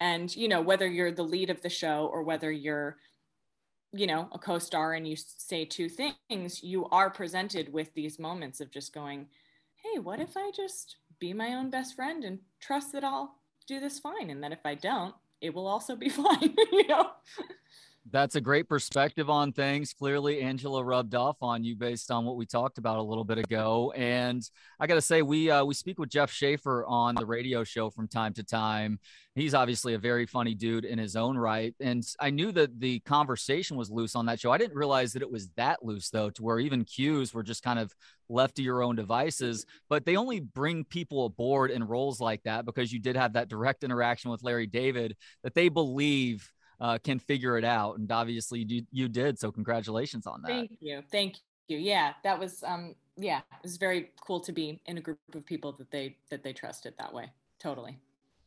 And, 0.00 0.34
you 0.34 0.48
know, 0.48 0.60
whether 0.60 0.88
you're 0.88 1.12
the 1.12 1.22
lead 1.22 1.50
of 1.50 1.62
the 1.62 1.68
show 1.68 2.10
or 2.12 2.24
whether 2.24 2.50
you're, 2.50 2.96
you 3.92 4.08
know, 4.08 4.28
a 4.32 4.40
co 4.40 4.58
star 4.58 4.94
and 4.94 5.06
you 5.06 5.14
say 5.14 5.64
two 5.64 5.88
things, 5.88 6.64
you 6.64 6.86
are 6.86 7.08
presented 7.08 7.72
with 7.72 7.94
these 7.94 8.18
moments 8.18 8.60
of 8.60 8.72
just 8.72 8.92
going, 8.92 9.28
hey, 9.76 10.00
what 10.00 10.18
if 10.18 10.36
I 10.36 10.50
just 10.50 10.96
be 11.20 11.32
my 11.32 11.54
own 11.54 11.70
best 11.70 11.94
friend 11.94 12.24
and 12.24 12.40
trust 12.58 12.90
that 12.92 13.04
I'll 13.04 13.36
do 13.68 13.78
this 13.78 14.00
fine? 14.00 14.30
And 14.30 14.42
that 14.42 14.52
if 14.52 14.64
I 14.64 14.74
don't, 14.74 15.14
it 15.40 15.54
will 15.54 15.68
also 15.68 15.94
be 15.94 16.08
fine, 16.08 16.56
you 16.72 16.88
know? 16.88 17.10
That's 18.08 18.34
a 18.34 18.40
great 18.40 18.66
perspective 18.66 19.28
on 19.28 19.52
things. 19.52 19.92
Clearly, 19.92 20.40
Angela 20.40 20.82
rubbed 20.82 21.14
off 21.14 21.36
on 21.42 21.62
you 21.62 21.76
based 21.76 22.10
on 22.10 22.24
what 22.24 22.36
we 22.36 22.46
talked 22.46 22.78
about 22.78 22.98
a 22.98 23.02
little 23.02 23.24
bit 23.24 23.36
ago. 23.36 23.92
And 23.94 24.42
I 24.80 24.86
got 24.86 24.94
to 24.94 25.02
say, 25.02 25.20
we 25.20 25.50
uh, 25.50 25.64
we 25.64 25.74
speak 25.74 25.98
with 25.98 26.08
Jeff 26.08 26.30
Schaffer 26.30 26.84
on 26.86 27.14
the 27.14 27.26
radio 27.26 27.62
show 27.62 27.90
from 27.90 28.08
time 28.08 28.32
to 28.34 28.42
time. 28.42 28.98
He's 29.34 29.52
obviously 29.52 29.94
a 29.94 29.98
very 29.98 30.24
funny 30.24 30.54
dude 30.54 30.86
in 30.86 30.98
his 30.98 31.14
own 31.14 31.36
right. 31.36 31.74
And 31.78 32.02
I 32.18 32.30
knew 32.30 32.52
that 32.52 32.80
the 32.80 33.00
conversation 33.00 33.76
was 33.76 33.90
loose 33.90 34.16
on 34.16 34.26
that 34.26 34.40
show. 34.40 34.50
I 34.50 34.58
didn't 34.58 34.76
realize 34.76 35.12
that 35.12 35.22
it 35.22 35.30
was 35.30 35.50
that 35.56 35.84
loose 35.84 36.08
though, 36.08 36.30
to 36.30 36.42
where 36.42 36.58
even 36.58 36.84
cues 36.84 37.34
were 37.34 37.42
just 37.42 37.62
kind 37.62 37.78
of 37.78 37.94
left 38.30 38.56
to 38.56 38.62
your 38.62 38.82
own 38.82 38.96
devices. 38.96 39.66
But 39.90 40.06
they 40.06 40.16
only 40.16 40.40
bring 40.40 40.84
people 40.84 41.26
aboard 41.26 41.70
in 41.70 41.84
roles 41.84 42.18
like 42.18 42.42
that 42.44 42.64
because 42.64 42.92
you 42.92 42.98
did 42.98 43.16
have 43.16 43.34
that 43.34 43.48
direct 43.48 43.84
interaction 43.84 44.30
with 44.30 44.42
Larry 44.42 44.66
David 44.66 45.16
that 45.44 45.54
they 45.54 45.68
believe 45.68 46.50
uh, 46.80 46.98
can 46.98 47.18
figure 47.18 47.58
it 47.58 47.64
out. 47.64 47.98
And 47.98 48.10
obviously 48.10 48.64
you, 48.66 48.82
you 48.90 49.08
did. 49.08 49.38
So 49.38 49.52
congratulations 49.52 50.26
on 50.26 50.42
that. 50.42 50.48
Thank 50.48 50.76
you. 50.80 51.02
Thank 51.10 51.36
you. 51.68 51.78
Yeah, 51.78 52.14
that 52.24 52.38
was, 52.38 52.62
um, 52.66 52.94
yeah, 53.16 53.38
it 53.38 53.62
was 53.62 53.76
very 53.76 54.10
cool 54.26 54.40
to 54.40 54.52
be 54.52 54.80
in 54.86 54.98
a 54.98 55.00
group 55.00 55.18
of 55.34 55.44
people 55.44 55.72
that 55.72 55.90
they, 55.90 56.16
that 56.30 56.42
they 56.42 56.52
trusted 56.52 56.94
that 56.98 57.12
way. 57.12 57.30
Totally. 57.58 57.98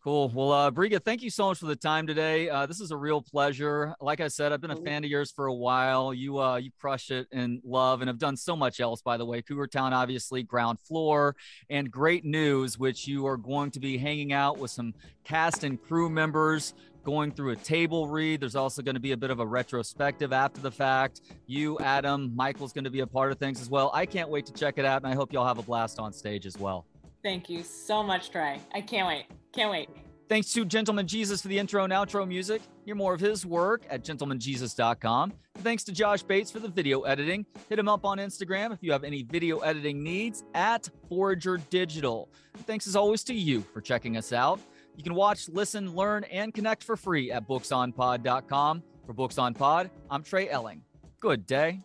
Cool. 0.04 0.28
Well, 0.36 0.52
uh, 0.52 0.70
Briga, 0.70 1.02
thank 1.02 1.24
you 1.24 1.30
so 1.30 1.48
much 1.48 1.60
for 1.60 1.66
the 1.66 1.78
time 1.78 2.06
today. 2.06 2.50
Uh, 2.50 2.66
this 2.66 2.82
is 2.82 2.92
a 2.92 2.98
real 2.98 3.22
pleasure. 3.22 3.96
Like 4.02 4.20
I 4.20 4.28
said, 4.28 4.52
I've 4.52 4.60
been 4.60 4.72
a 4.72 4.76
fan 4.76 5.06
of 5.06 5.10
yours 5.10 5.32
for 5.32 5.46
a 5.46 5.54
while. 5.54 6.14
You, 6.14 6.40
uh, 6.40 6.58
you 6.58 6.72
crush 6.78 7.10
it 7.10 7.26
in 7.32 7.62
love 7.64 8.02
and 8.02 8.10
have 8.10 8.18
done 8.18 8.36
so 8.36 8.54
much 8.54 8.82
else, 8.82 9.02
by 9.02 9.16
the 9.16 9.24
way. 9.24 9.42
Cougar 9.42 9.68
Town, 9.68 9.94
obviously, 9.94 10.44
ground 10.44 10.82
floor, 10.82 11.38
and 11.70 11.90
great 11.90 12.26
news, 12.26 12.78
which 12.78 13.08
you 13.08 13.26
are 13.26 13.38
going 13.38 13.72
to 13.72 13.80
be 13.80 13.98
hanging 13.98 14.34
out 14.34 14.58
with 14.58 14.72
some 14.72 14.94
cast 15.24 15.64
and 15.64 15.82
crew 15.82 16.10
members 16.10 16.74
going 17.06 17.32
through 17.32 17.52
a 17.52 17.56
table 17.56 18.10
read. 18.10 18.42
There's 18.42 18.58
also 18.58 18.82
going 18.82 18.96
to 18.96 19.02
be 19.02 19.14
a 19.14 19.18
bit 19.18 19.32
of 19.32 19.40
a 19.40 19.46
retrospective 19.46 20.34
after 20.34 20.60
the 20.60 20.72
fact. 20.72 21.22
You, 21.48 21.80
Adam, 21.80 22.36
Michael's 22.36 22.74
going 22.74 22.84
to 22.84 22.92
be 22.92 23.00
a 23.00 23.08
part 23.08 23.32
of 23.32 23.40
things 23.40 23.62
as 23.62 23.70
well. 23.70 23.90
I 23.94 24.06
can't 24.06 24.30
wait 24.30 24.48
to 24.48 24.54
check 24.54 24.78
it 24.78 24.84
out, 24.84 25.02
and 25.02 25.10
I 25.10 25.16
hope 25.16 25.32
y'all 25.32 25.48
have 25.48 25.60
a 25.60 25.64
blast 25.64 25.98
on 25.98 26.12
stage 26.12 26.46
as 26.46 26.58
well. 26.58 26.86
Thank 27.24 27.50
you 27.50 27.64
so 27.64 28.04
much, 28.04 28.32
Trey. 28.32 28.60
I 28.74 28.82
can't 28.82 29.08
wait. 29.08 29.28
Can't 29.54 29.72
wait. 29.72 29.90
Thanks 30.30 30.52
to 30.54 30.66
Gentleman 30.66 31.06
Jesus 31.06 31.42
for 31.42 31.48
the 31.48 31.60
intro 31.60 31.84
and 31.84 31.94
outro 31.94 32.28
music. 32.28 32.62
Hear 32.86 32.96
more 32.96 33.14
of 33.14 33.20
his 33.20 33.46
work 33.46 33.84
at 33.90 34.04
gentlemanjesus.com. 34.04 35.34
Thanks 35.60 35.84
to 35.84 35.92
Josh 35.92 36.24
Bates 36.24 36.50
for 36.50 36.60
the 36.60 36.68
video 36.68 37.02
editing. 37.02 37.46
Hit 37.70 37.78
him 37.78 37.88
up 37.88 38.04
on 38.04 38.18
Instagram 38.18 38.74
if 38.74 38.80
you 38.82 38.92
have 38.92 39.04
any 39.04 39.24
video 39.24 39.60
editing 39.60 40.02
needs 40.02 40.44
at 40.56 40.90
Forager 41.08 41.58
Digital. 41.70 42.30
Thanks 42.66 42.88
as 42.88 42.96
always 42.96 43.24
to 43.26 43.34
you 43.34 43.62
for 43.74 43.82
checking 43.82 44.18
us 44.18 44.34
out. 44.34 44.60
You 44.96 45.04
can 45.04 45.14
watch, 45.14 45.50
listen, 45.50 45.94
learn, 45.94 46.24
and 46.26 46.54
connect 46.54 46.84
for 46.84 46.96
free 46.96 47.32
at 47.32 47.48
booksonpod.com. 47.48 48.84
For 49.06 49.14
Books 49.14 49.38
on 49.38 49.54
Pod, 49.54 49.92
I'm 50.10 50.24
Trey 50.24 50.50
Elling. 50.50 50.82
Good 51.20 51.46
day. 51.46 51.82